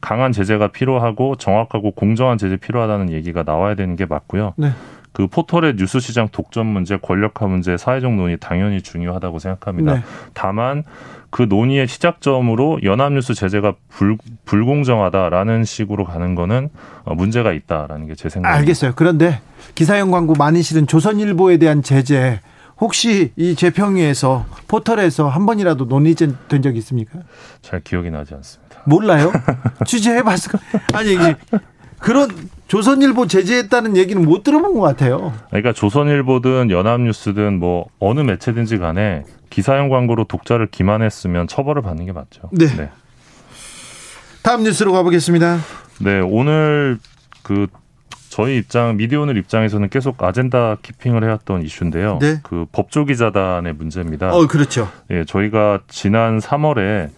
강한 0.00 0.30
제재가 0.30 0.68
필요하고 0.68 1.34
정확하고 1.36 1.90
공정한 1.90 2.38
제재 2.38 2.56
필요하다는 2.56 3.10
얘기가 3.10 3.42
나와야 3.42 3.74
되는 3.74 3.96
게 3.96 4.06
맞고요. 4.06 4.54
네. 4.56 4.70
그 5.12 5.26
포털의 5.26 5.76
뉴스 5.76 6.00
시장 6.00 6.28
독점 6.28 6.66
문제, 6.66 6.96
권력화 6.96 7.46
문제, 7.46 7.76
사회적 7.76 8.14
논의 8.14 8.36
당연히 8.38 8.82
중요하다고 8.82 9.38
생각합니다. 9.38 9.94
네. 9.94 10.02
다만 10.34 10.84
그 11.30 11.42
논의의 11.42 11.88
시작점으로 11.88 12.80
연합뉴스 12.82 13.34
제재가 13.34 13.74
불, 13.88 14.16
불공정하다라는 14.44 15.64
식으로 15.64 16.04
가는 16.04 16.34
거는 16.34 16.68
어, 17.04 17.14
문제가 17.14 17.52
있다라는 17.52 18.06
게 18.06 18.14
제 18.14 18.28
생각입니다. 18.28 18.58
알겠어요. 18.60 18.92
그런데 18.96 19.40
기사형 19.74 20.10
광고 20.10 20.34
많이 20.34 20.62
실은 20.62 20.86
조선일보에 20.86 21.58
대한 21.58 21.82
제재 21.82 22.40
혹시 22.80 23.32
이 23.36 23.54
재평위에서 23.56 24.46
포털에서 24.68 25.28
한 25.28 25.46
번이라도 25.46 25.86
논의된 25.86 26.62
적 26.62 26.76
있습니까? 26.76 27.18
잘 27.60 27.80
기억이 27.80 28.10
나지 28.10 28.34
않습니다. 28.34 28.80
몰라요? 28.86 29.32
취재해봤을 29.84 30.52
아니 30.94 31.16
그런 31.98 32.28
조선일보 32.68 33.26
제재했다는 33.26 33.96
얘기는 33.96 34.22
못 34.22 34.42
들어본 34.44 34.74
것 34.74 34.80
같아요. 34.80 35.32
그러니까 35.48 35.72
조선일보든 35.72 36.70
연합뉴스든 36.70 37.58
뭐 37.58 37.86
어느 37.98 38.20
매체든지 38.20 38.78
간에 38.78 39.24
기사형 39.50 39.88
광고로 39.88 40.24
독자를 40.24 40.68
기만했으면 40.70 41.48
처벌을 41.48 41.82
받는 41.82 42.04
게 42.04 42.12
맞죠. 42.12 42.42
네. 42.52 42.66
네. 42.66 42.90
다음 44.42 44.62
뉴스로 44.62 44.92
가보겠습니다. 44.92 45.58
네, 46.00 46.20
오늘 46.20 46.98
그 47.42 47.66
저희 48.28 48.58
입장 48.58 48.96
미디어오늘 48.98 49.36
입장에서는 49.38 49.88
계속 49.88 50.22
아젠다 50.22 50.76
키핑을 50.82 51.24
해왔던 51.24 51.62
이슈인데요. 51.62 52.18
네. 52.20 52.40
그 52.42 52.66
법조기자단의 52.70 53.72
문제입니다. 53.72 54.32
어, 54.32 54.46
그렇죠. 54.46 54.88
예, 55.10 55.24
저희가 55.24 55.80
지난 55.88 56.38
3월에 56.38 57.08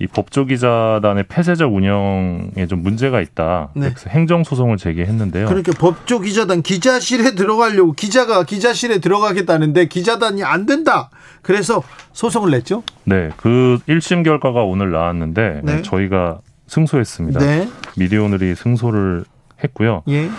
이 0.00 0.06
법조기자단의 0.06 1.24
폐쇄적 1.28 1.74
운영에 1.74 2.66
좀 2.66 2.82
문제가 2.82 3.20
있다. 3.20 3.68
네. 3.74 3.90
그래서 3.90 4.08
행정소송을 4.08 4.78
제기했는데요. 4.78 5.46
그러니까 5.46 5.72
법조기자단 5.78 6.62
기자실에 6.62 7.34
들어가려고 7.34 7.92
기자가 7.92 8.44
기자실에 8.44 8.98
들어가겠다는데 9.00 9.88
기자단이 9.88 10.42
안 10.42 10.64
된다. 10.64 11.10
그래서 11.42 11.82
소송을 12.14 12.50
냈죠. 12.50 12.82
네, 13.04 13.28
그 13.36 13.78
1심 13.86 14.24
결과가 14.24 14.62
오늘 14.62 14.90
나왔는데 14.90 15.60
네. 15.64 15.82
저희가 15.82 16.40
승소했습니다. 16.66 17.38
네. 17.40 17.68
미디어오늘이 17.98 18.54
승소를 18.54 19.24
했고요. 19.62 20.02
예. 20.08 20.30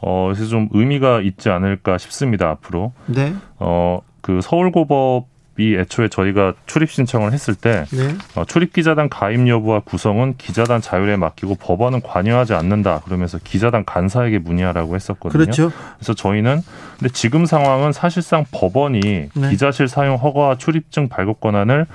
어, 0.00 0.30
그래서 0.32 0.48
좀 0.48 0.70
의미가 0.72 1.20
있지 1.20 1.50
않을까 1.50 1.98
싶습니다, 1.98 2.48
앞으로. 2.48 2.94
네. 3.04 3.34
어, 3.58 4.00
그 4.22 4.40
서울고법 4.42 5.26
이 5.60 5.76
애초에 5.76 6.08
저희가 6.08 6.54
출입 6.66 6.90
신청을 6.90 7.32
했을 7.32 7.54
때 7.54 7.84
네. 7.92 8.14
어, 8.34 8.44
출입 8.46 8.72
기자단 8.72 9.10
가입 9.10 9.46
여부와 9.46 9.80
구성은 9.80 10.36
기자단 10.38 10.80
자율에 10.80 11.16
맡기고 11.16 11.56
법원은 11.56 12.00
관여하지 12.00 12.54
않는다 12.54 13.00
그러면서 13.00 13.38
기자단 13.38 13.84
간사에게 13.84 14.38
문의하라고 14.38 14.94
했었거든요. 14.94 15.32
그렇죠. 15.32 15.70
그래서 15.96 16.14
저희는 16.14 16.60
근데 16.98 17.12
지금 17.12 17.44
상황은 17.44 17.92
사실상 17.92 18.44
법원이 18.50 19.00
네. 19.34 19.50
기자실 19.50 19.86
사용 19.86 20.16
허가와 20.16 20.56
출입증 20.56 21.08
발급 21.08 21.40
권한을 21.40 21.86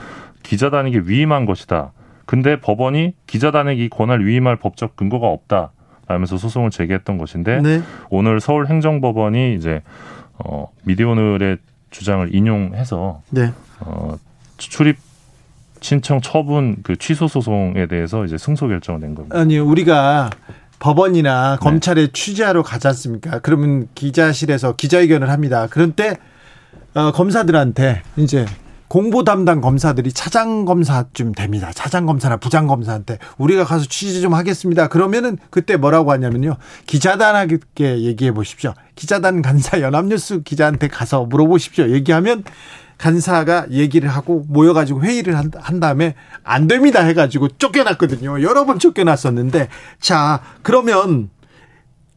기자단에게 0.44 1.02
위임한 1.06 1.46
것이다. 1.46 1.92
근데 2.26 2.60
법원이 2.60 3.14
기자단에게 3.26 3.86
이 3.86 3.90
권한을 3.90 4.26
위임할 4.26 4.58
법적 4.58 4.96
근거가 4.96 5.28
없다. 5.28 5.72
라면서 6.08 6.38
소송을 6.38 6.70
제기했던 6.70 7.18
것인데 7.18 7.62
네. 7.62 7.82
오늘 8.12 8.40
서울행정법원이 8.40 9.56
이제 9.56 9.82
어 10.38 10.68
미디어오늘의 10.84 11.58
주장을 11.92 12.34
인용해서 12.34 13.22
네. 13.30 13.52
어 13.80 14.18
출입 14.58 14.98
신청 15.82 16.22
처분 16.22 16.78
그 16.84 16.96
취소 16.96 17.28
소송에 17.28 17.88
대해서 17.88 18.26
이제 18.26 18.38
승소 18.38 18.68
결정을 18.68 19.02
낸 19.02 19.16
겁니다. 19.16 19.38
아니 19.38 19.58
우리가 19.60 20.30
법원이나 20.80 21.58
네. 21.60 21.64
검찰에 21.64 22.08
네. 22.08 22.12
취재하러 22.12 22.64
가지 22.64 22.88
않습니까? 22.88 23.40
그러면 23.40 23.88
기자실에서 23.96 24.76
기자회견을 24.76 25.30
합니다. 25.30 25.68
그런 25.70 25.94
때 25.94 26.18
어, 26.94 27.12
검사들한테 27.12 28.02
이제 28.18 28.46
공보 28.88 29.24
담당 29.24 29.62
검사들이 29.62 30.14
차장 30.14 30.66
검사쯤 30.66 31.34
됩니다. 31.34 31.72
차장 31.74 32.06
검사나 32.06 32.38
부장 32.38 32.68
검사한테 32.68 33.18
우리가 33.38 33.66
가서 33.66 33.86
취재 33.86 34.22
좀 34.22 34.34
하겠습니다. 34.34 34.88
그러면은 34.88 35.38
그때 35.50 35.76
뭐라고 35.76 36.12
하냐면요. 36.12 36.56
기자단에게 36.86 38.02
얘기해 38.04 38.32
보십시오. 38.32 38.74
기자단 38.96 39.42
간사 39.42 39.82
연합뉴스 39.82 40.42
기자한테 40.44 40.88
가서 40.88 41.26
물어보십시오. 41.26 41.90
얘기하면 41.90 42.44
간사가 42.98 43.68
얘기를 43.72 44.08
하고 44.10 44.46
모여가지고 44.48 45.02
회의를 45.02 45.38
한, 45.38 45.52
한 45.60 45.80
다음에 45.82 46.16
안 46.44 46.68
됩니다 46.68 47.02
해가지고 47.04 47.50
쫓겨났거든요. 47.58 48.42
여러 48.42 48.66
번 48.66 48.80
쫓겨났었는데 48.80 49.68
자 50.00 50.42
그러면 50.62 51.30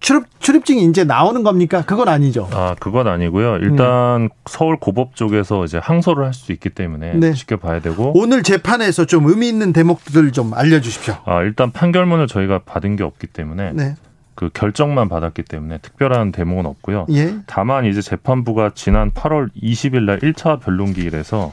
출입 0.01 0.27
출입증이 0.39 0.85
이제 0.85 1.03
나오는 1.03 1.43
겁니까? 1.43 1.83
그건 1.85 2.07
아니죠. 2.09 2.49
아, 2.53 2.77
그건 2.79 3.09
아니고요. 3.09 3.57
일단 3.57 4.23
음. 4.23 4.29
서울 4.47 4.77
고법 4.79 5.17
쪽에서 5.17 5.65
이제 5.65 5.79
항소를 5.79 6.25
할 6.25 6.33
수 6.33 6.53
있기 6.53 6.71
때문에 6.71 7.15
네. 7.15 7.33
지켜봐야 7.33 7.81
되고 7.81 8.13
오늘 8.15 8.45
재판에서 8.45 9.07
좀 9.07 9.27
의미 9.27 9.49
있는 9.49 9.73
대목들 9.73 10.31
좀 10.31 10.55
알려주십시오. 10.55 11.17
아, 11.25 11.43
일단 11.43 11.73
판결문을 11.73 12.29
저희가 12.29 12.61
받은 12.65 12.95
게 12.95 13.03
없기 13.03 13.27
때문에 13.27 13.73
네. 13.73 13.97
그 14.39 14.51
결정만 14.55 15.09
받았기 15.09 15.43
때문에 15.43 15.79
특별한 15.79 16.31
대목은 16.31 16.65
없고요. 16.65 17.07
예. 17.11 17.35
다만 17.47 17.87
이제 17.87 18.01
재판부가 18.01 18.71
지난 18.73 19.11
8월 19.11 19.51
20일 19.61 20.03
날 20.05 20.21
1차 20.21 20.61
변론 20.61 20.93
기일에서 20.93 21.53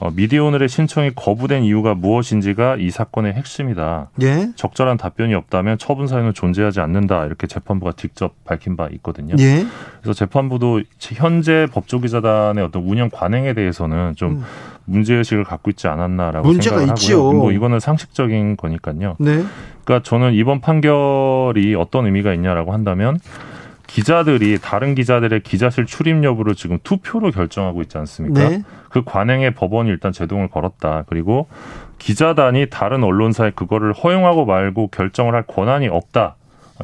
어, 0.00 0.10
미디어오늘의 0.10 0.68
신청이 0.68 1.12
거부된 1.14 1.62
이유가 1.62 1.94
무엇인지가 1.94 2.76
이 2.76 2.90
사건의 2.90 3.32
핵심이다. 3.32 4.10
예. 4.20 4.50
적절한 4.54 4.98
답변이 4.98 5.32
없다면 5.34 5.78
처분 5.78 6.06
사유는 6.06 6.34
존재하지 6.34 6.80
않는다. 6.80 7.24
이렇게 7.24 7.46
재판부가 7.46 7.92
직접 7.96 8.34
밝힌 8.44 8.76
바 8.76 8.88
있거든요. 8.92 9.34
예. 9.38 9.64
그래서 10.02 10.12
재판부도 10.12 10.82
현재 10.98 11.66
법조기자단의 11.72 12.62
어떤 12.62 12.82
운영 12.82 13.08
관행에 13.08 13.54
대해서는 13.54 14.14
좀 14.14 14.32
음. 14.32 14.44
문제 14.90 15.14
의식을 15.14 15.44
갖고 15.44 15.70
있지 15.70 15.88
않았나라고 15.88 16.52
생각을 16.52 16.88
있지요. 16.88 17.18
하고요. 17.18 17.38
뭐 17.38 17.52
이거는 17.52 17.80
상식적인 17.80 18.56
거니까요. 18.56 19.16
네. 19.18 19.44
그러니까 19.84 20.02
저는 20.02 20.34
이번 20.34 20.60
판결이 20.60 21.74
어떤 21.76 22.06
의미가 22.06 22.34
있냐라고 22.34 22.72
한다면 22.72 23.18
기자들이 23.86 24.58
다른 24.60 24.94
기자들의 24.94 25.42
기자실 25.42 25.86
출입 25.86 26.22
여부를 26.22 26.54
지금 26.54 26.78
투표로 26.82 27.30
결정하고 27.30 27.82
있지 27.82 27.98
않습니까? 27.98 28.48
네. 28.48 28.62
그 28.88 29.02
관행에 29.04 29.50
법원이 29.50 29.88
일단 29.88 30.12
제동을 30.12 30.48
걸었다. 30.48 31.04
그리고 31.08 31.48
기자단이 31.98 32.66
다른 32.70 33.02
언론사에 33.02 33.50
그거를 33.50 33.92
허용하고 33.92 34.44
말고 34.44 34.88
결정을 34.88 35.34
할 35.34 35.42
권한이 35.42 35.88
없다. 35.88 36.36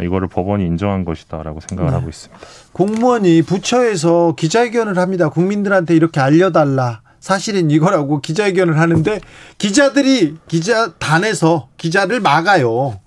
이거를 0.03 0.29
법원이 0.29 0.67
인정한 0.67 1.05
것이다라고 1.05 1.61
생각을 1.61 1.91
네. 1.91 1.97
하고 1.97 2.09
있습니다. 2.09 2.45
공무원이 2.73 3.43
부처에서 3.43 4.35
기자회견을 4.37 4.99
합니다. 4.99 5.29
국민들한테 5.29 5.95
이렇게 5.95 6.21
알려달라. 6.21 7.01
사실은 7.21 7.71
이거라고 7.71 8.21
기자회견을 8.21 8.79
하는데 8.79 9.21
기자들이 9.59 10.37
기자단에서 10.49 11.69
기자를 11.77 12.21
막아요. 12.21 13.01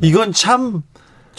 이건 0.00 0.32
참 0.32 0.82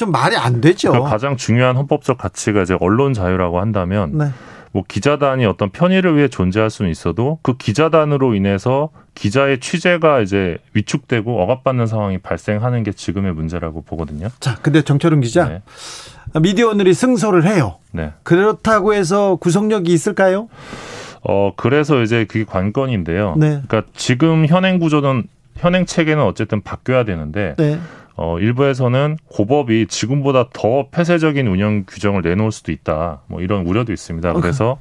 좀 0.02 0.12
말이 0.12 0.36
안 0.36 0.62
되죠. 0.62 0.90
그러니까 0.90 1.12
가장 1.12 1.38
중요한 1.38 1.78
헌법적 1.78 2.18
가치가 2.18 2.64
이제 2.64 2.76
언론 2.80 3.14
자유라고 3.14 3.60
한다면 3.60 4.18
네. 4.18 4.32
뭐 4.72 4.84
기자단이 4.88 5.46
어떤 5.46 5.70
편의를 5.70 6.18
위해 6.18 6.28
존재할 6.28 6.72
수는 6.72 6.90
있어도 6.90 7.38
그 7.44 7.56
기자단으로 7.56 8.34
인해서 8.34 8.90
기자의 9.14 9.60
취재가 9.60 10.22
이제 10.22 10.58
위축되고 10.74 11.40
억압받는 11.44 11.86
상황이 11.86 12.18
발생하는 12.18 12.82
게 12.82 12.94
지금의 12.94 13.34
문제라고 13.34 13.84
보거든요. 13.84 14.30
자, 14.40 14.58
근데 14.64 14.82
정철은 14.82 15.22
기자, 15.22 15.48
네. 15.48 15.62
미디어 16.42 16.70
오늘이 16.70 16.96
승소를 16.96 17.46
해요. 17.46 17.76
네. 17.92 18.14
그렇다고 18.24 18.96
해서 18.96 19.36
구속력이 19.36 19.94
있을까요? 19.94 20.48
어, 21.24 21.54
그래서 21.56 22.02
이제 22.02 22.26
그게 22.26 22.44
관건인데요. 22.44 23.36
네. 23.38 23.62
그러니까 23.68 23.84
지금 23.94 24.46
현행 24.46 24.80
구조는 24.80 25.24
현행 25.56 25.86
체계는 25.86 26.24
어쨌든 26.24 26.62
바뀌어야 26.62 27.04
되는데 27.04 27.56
네. 27.58 27.80
어, 28.16 28.40
일부에서는 28.40 29.18
고법이 29.28 29.88
지금보다 29.88 30.46
더 30.54 30.88
폐쇄적인 30.90 31.48
운영 31.48 31.86
규정을 31.88 32.22
내놓을 32.22 32.52
수도 32.52 32.72
있다. 32.72 33.22
뭐 33.28 33.42
이런 33.42 33.66
우려도 33.66 33.94
있습니다. 33.94 34.34
그래서 34.34 34.78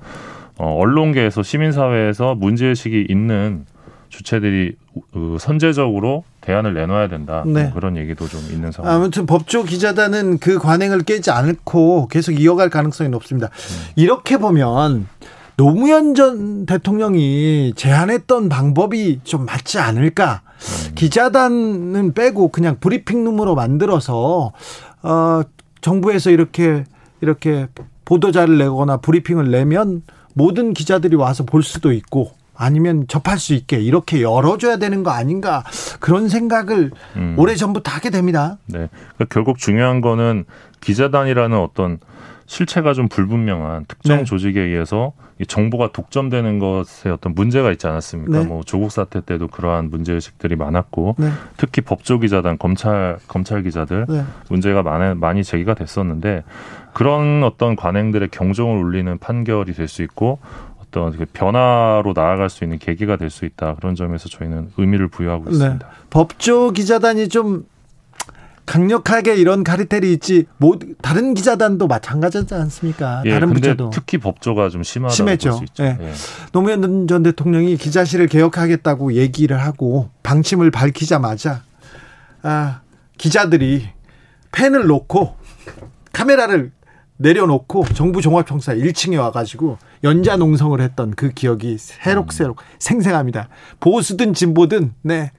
어, 0.57 0.75
언론계에서 0.79 1.43
시민사회에서 1.43 2.35
문제의식이 2.35 3.07
있는 3.09 3.65
주체들이 4.11 4.75
어, 5.15 5.37
선제적으로 5.39 6.25
대안을 6.41 6.75
내놔야 6.75 7.09
된다. 7.09 7.43
뭐 7.45 7.55
네. 7.55 7.65
뭐 7.65 7.75
그런 7.75 7.97
얘기도 7.97 8.27
좀 8.29 8.41
있는 8.51 8.73
상황. 8.73 8.93
아무튼 8.93 9.25
법조 9.25 9.63
기자단은 9.65 10.39
그 10.39 10.59
관행을 10.59 11.01
깨지 11.03 11.31
않고 11.31 12.09
계속 12.09 12.33
이어갈 12.33 12.69
가능성이 12.71 13.09
높습니다. 13.11 13.47
음. 13.47 13.93
이렇게 13.97 14.37
보면 14.37 15.07
노무현 15.61 16.15
전 16.15 16.65
대통령이 16.65 17.75
제안했던 17.77 18.49
방법이 18.49 19.21
좀 19.25 19.45
맞지 19.45 19.79
않을까? 19.79 20.41
음. 20.47 20.95
기자단은 20.95 22.15
빼고 22.15 22.49
그냥 22.49 22.79
브리핑룸으로 22.81 23.55
만들어서 23.55 24.53
어 25.03 25.43
정부에서 25.83 26.31
이렇게 26.31 26.85
이렇게 27.21 27.67
보도자를 28.07 28.57
내거나 28.57 28.97
브리핑을 28.97 29.51
내면 29.51 30.01
모든 30.33 30.73
기자들이 30.73 31.15
와서 31.17 31.45
볼 31.45 31.63
수도 31.63 31.93
있고 31.93 32.33
아니면 32.57 33.05
접할 33.07 33.39
수 33.39 33.53
있게 33.53 33.81
이렇게 33.81 34.23
열어줘야 34.23 34.79
되는 34.79 35.03
거 35.03 35.11
아닌가 35.11 35.63
그런 35.99 36.31
생각을 36.31 36.91
음. 37.17 37.35
오래 37.37 37.55
전부터 37.55 37.91
하게 37.91 38.09
됩니다. 38.09 38.57
네, 38.65 38.89
그러니까 38.89 39.27
결국 39.29 39.59
중요한 39.59 40.01
거는 40.01 40.47
기자단이라는 40.81 41.59
어떤 41.59 41.99
실체가 42.51 42.95
좀 42.95 43.07
불분명한 43.09 43.85
특정 43.87 44.17
네. 44.19 44.25
조직에 44.25 44.61
의해서 44.61 45.13
이 45.39 45.47
정보가 45.47 45.93
독점되는 45.93 46.59
것에 46.59 47.09
어떤 47.09 47.33
문제가 47.33 47.71
있지 47.71 47.87
않았습니까? 47.87 48.41
네. 48.41 48.45
뭐 48.45 48.65
조국 48.65 48.91
사태 48.91 49.21
때도 49.21 49.47
그러한 49.47 49.89
문제 49.89 50.13
의식들이 50.15 50.57
많았고 50.57 51.15
네. 51.19 51.31
특히 51.57 51.81
법조 51.81 52.19
기자단, 52.19 52.59
검찰 52.59 53.19
검찰 53.29 53.63
기자들 53.63 54.07
네. 54.09 54.25
문제가 54.49 54.83
많이 54.83 55.15
많이 55.15 55.45
제기가 55.45 55.75
됐었는데 55.75 56.43
그런 56.93 57.45
어떤 57.45 57.77
관행들의 57.77 58.31
경종을 58.31 58.83
울리는 58.83 59.17
판결이 59.19 59.73
될 59.73 59.87
수 59.87 60.03
있고 60.03 60.41
어떤 60.83 61.13
그 61.17 61.27
변화로 61.33 62.15
나아갈 62.17 62.51
수 62.51 62.65
있는 62.65 62.81
계기가 62.81 63.15
될 63.15 63.31
수 63.31 63.45
있다 63.45 63.77
그런 63.77 63.95
점에서 63.95 64.29
저희는 64.29 64.73
의미를 64.77 65.07
부여하고 65.07 65.45
네. 65.45 65.51
있습니다. 65.53 65.89
법조 66.11 66.73
기자단이 66.73 67.29
좀 67.29 67.65
강력하게 68.67 69.35
이런 69.37 69.65
가리텔이 69.65 70.13
있지 70.13 70.47
뭐 70.59 70.79
다른 71.03 71.35
기자단도 71.35 71.87
마찬가지지 71.89 72.55
않습니까? 72.55 73.23
예, 73.27 73.31
다른 73.31 73.53
부처도 73.53 73.91
특히 73.91 74.19
법조가 74.19 74.69
좀 74.69 74.83
심하다고 74.83 75.15
심했죠. 75.15 75.51
볼수 75.51 75.65
있죠. 75.65 75.85
예. 75.85 75.99
예. 76.01 76.13
노무현 76.53 77.07
전 77.09 77.23
대통령이 77.23 77.77
기자실을 77.77 78.29
개혁하겠다고 78.29 79.15
얘기를 79.15 79.61
하고 79.61 80.11
방침을 80.23 80.71
밝히자마자 80.71 81.63
아, 82.43 82.81
기자들이 83.19 83.89
펜을 84.53 84.87
놓고 84.87 85.37
카메라를 86.13 86.73
내려놓고 87.17 87.85
정부 87.95 88.23
종합청사 88.23 88.75
1층에 88.75 89.19
와가지고 89.19 89.77
연자 90.05 90.37
농성을 90.37 90.81
했던 90.81 91.11
그 91.11 91.31
기억이 91.31 91.77
새록새록 91.79 92.59
음. 92.59 92.65
생생합니다. 92.79 93.49
보수든 93.81 94.33
진보든 94.33 94.95
네 95.03 95.33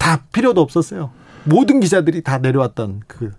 다 0.00 0.24
필요도 0.32 0.60
없었어요. 0.60 1.12
모든 1.50 1.80
기자들이 1.80 2.22
다 2.22 2.38
내려왔던 2.38 3.02
그 3.08 3.32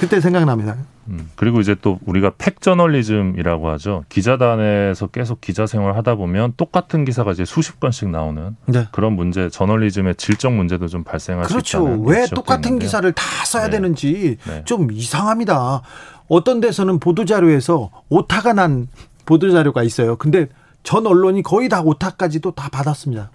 그때 0.00 0.20
생각납니다. 0.20 0.76
음, 1.08 1.30
그리고 1.36 1.60
이제 1.60 1.76
또 1.80 2.00
우리가 2.04 2.32
팩 2.36 2.60
저널리즘이라고 2.60 3.68
하죠. 3.70 4.04
기자단에서 4.08 5.06
계속 5.08 5.40
기자 5.40 5.66
생활 5.66 5.96
하다 5.96 6.16
보면 6.16 6.54
똑같은 6.56 7.04
기사가 7.04 7.30
이제 7.30 7.44
수십 7.44 7.78
건씩 7.78 8.08
나오는 8.08 8.56
네. 8.66 8.88
그런 8.90 9.12
문제, 9.12 9.48
저널리즘의 9.48 10.16
질적 10.16 10.52
문제도 10.52 10.88
좀 10.88 11.04
발생할 11.04 11.44
그렇죠. 11.44 11.78
수 11.78 11.84
있다는 11.84 12.06
왜 12.06 12.26
똑같은 12.26 12.70
있는데요. 12.70 12.86
기사를 12.86 13.12
다 13.12 13.22
써야 13.44 13.66
네. 13.66 13.72
되는지 13.72 14.38
네. 14.48 14.64
좀 14.64 14.90
이상합니다. 14.90 15.82
어떤 16.28 16.60
데서는 16.60 16.98
보도 16.98 17.24
자료에서 17.24 17.90
오타가 18.08 18.52
난 18.52 18.88
보도 19.26 19.50
자료가 19.52 19.84
있어요. 19.84 20.16
근데 20.16 20.48
전 20.82 21.06
언론이 21.06 21.42
거의 21.42 21.68
다 21.68 21.82
오타까지도 21.82 22.52
다 22.52 22.68
받았습니다. 22.70 23.30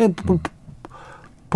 음. 0.00 0.14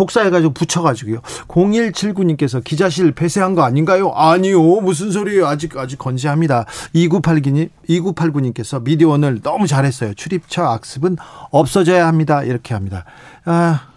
복사해가지고 0.01 0.53
붙여가지고요. 0.53 1.21
0179님께서 1.47 2.63
기자실 2.63 3.11
폐쇄한 3.11 3.53
거 3.53 3.61
아닌가요? 3.61 4.11
아니요. 4.11 4.59
무슨 4.81 5.11
소리예요. 5.11 5.45
아직, 5.47 5.77
아직 5.77 5.99
건재합니다. 5.99 6.65
2989님, 6.95 7.69
2989님께서 7.87 8.81
미디어원을 8.81 9.41
너무 9.43 9.67
잘했어요. 9.67 10.15
출입처 10.15 10.63
악습은 10.63 11.17
없어져야 11.51 12.07
합니다. 12.07 12.43
이렇게 12.43 12.73
합니다. 12.73 13.05
아, 13.45 13.87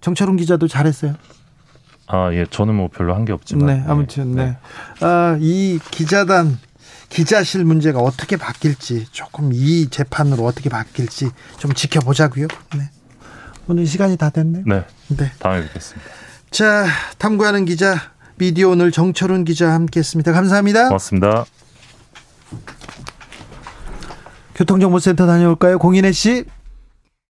정철웅 0.00 0.36
기자도 0.36 0.68
잘했어요. 0.68 1.14
아, 2.08 2.32
예. 2.32 2.46
저는 2.48 2.74
뭐 2.74 2.88
별로 2.88 3.14
한 3.14 3.24
게 3.26 3.32
없지만. 3.32 3.66
네, 3.66 3.84
아무튼, 3.86 4.32
네. 4.32 4.44
네. 4.44 4.56
아, 5.00 5.36
이 5.40 5.80
기자단, 5.90 6.58
기자실 7.08 7.64
문제가 7.64 7.98
어떻게 7.98 8.36
바뀔지, 8.36 9.06
조금 9.10 9.50
이 9.52 9.88
재판으로 9.90 10.44
어떻게 10.44 10.70
바뀔지 10.70 11.30
좀 11.58 11.72
지켜보자고요. 11.74 12.46
네. 12.76 12.90
오늘 13.68 13.86
시간이 13.86 14.16
다 14.16 14.30
됐네요. 14.30 14.64
네. 14.66 14.84
네. 15.08 15.32
다음에 15.38 15.62
뵙겠습니다. 15.62 16.08
자, 16.50 16.86
탐구하는 17.18 17.64
기자 17.64 17.96
미디어 18.36 18.68
오늘 18.70 18.92
정철훈 18.92 19.44
기자 19.44 19.72
함께했습니다. 19.72 20.32
감사합니다. 20.32 20.84
고맙습니다. 20.88 21.44
교통정보센터 24.54 25.26
다녀올까요, 25.26 25.78
공인혜 25.78 26.12
씨? 26.12 26.44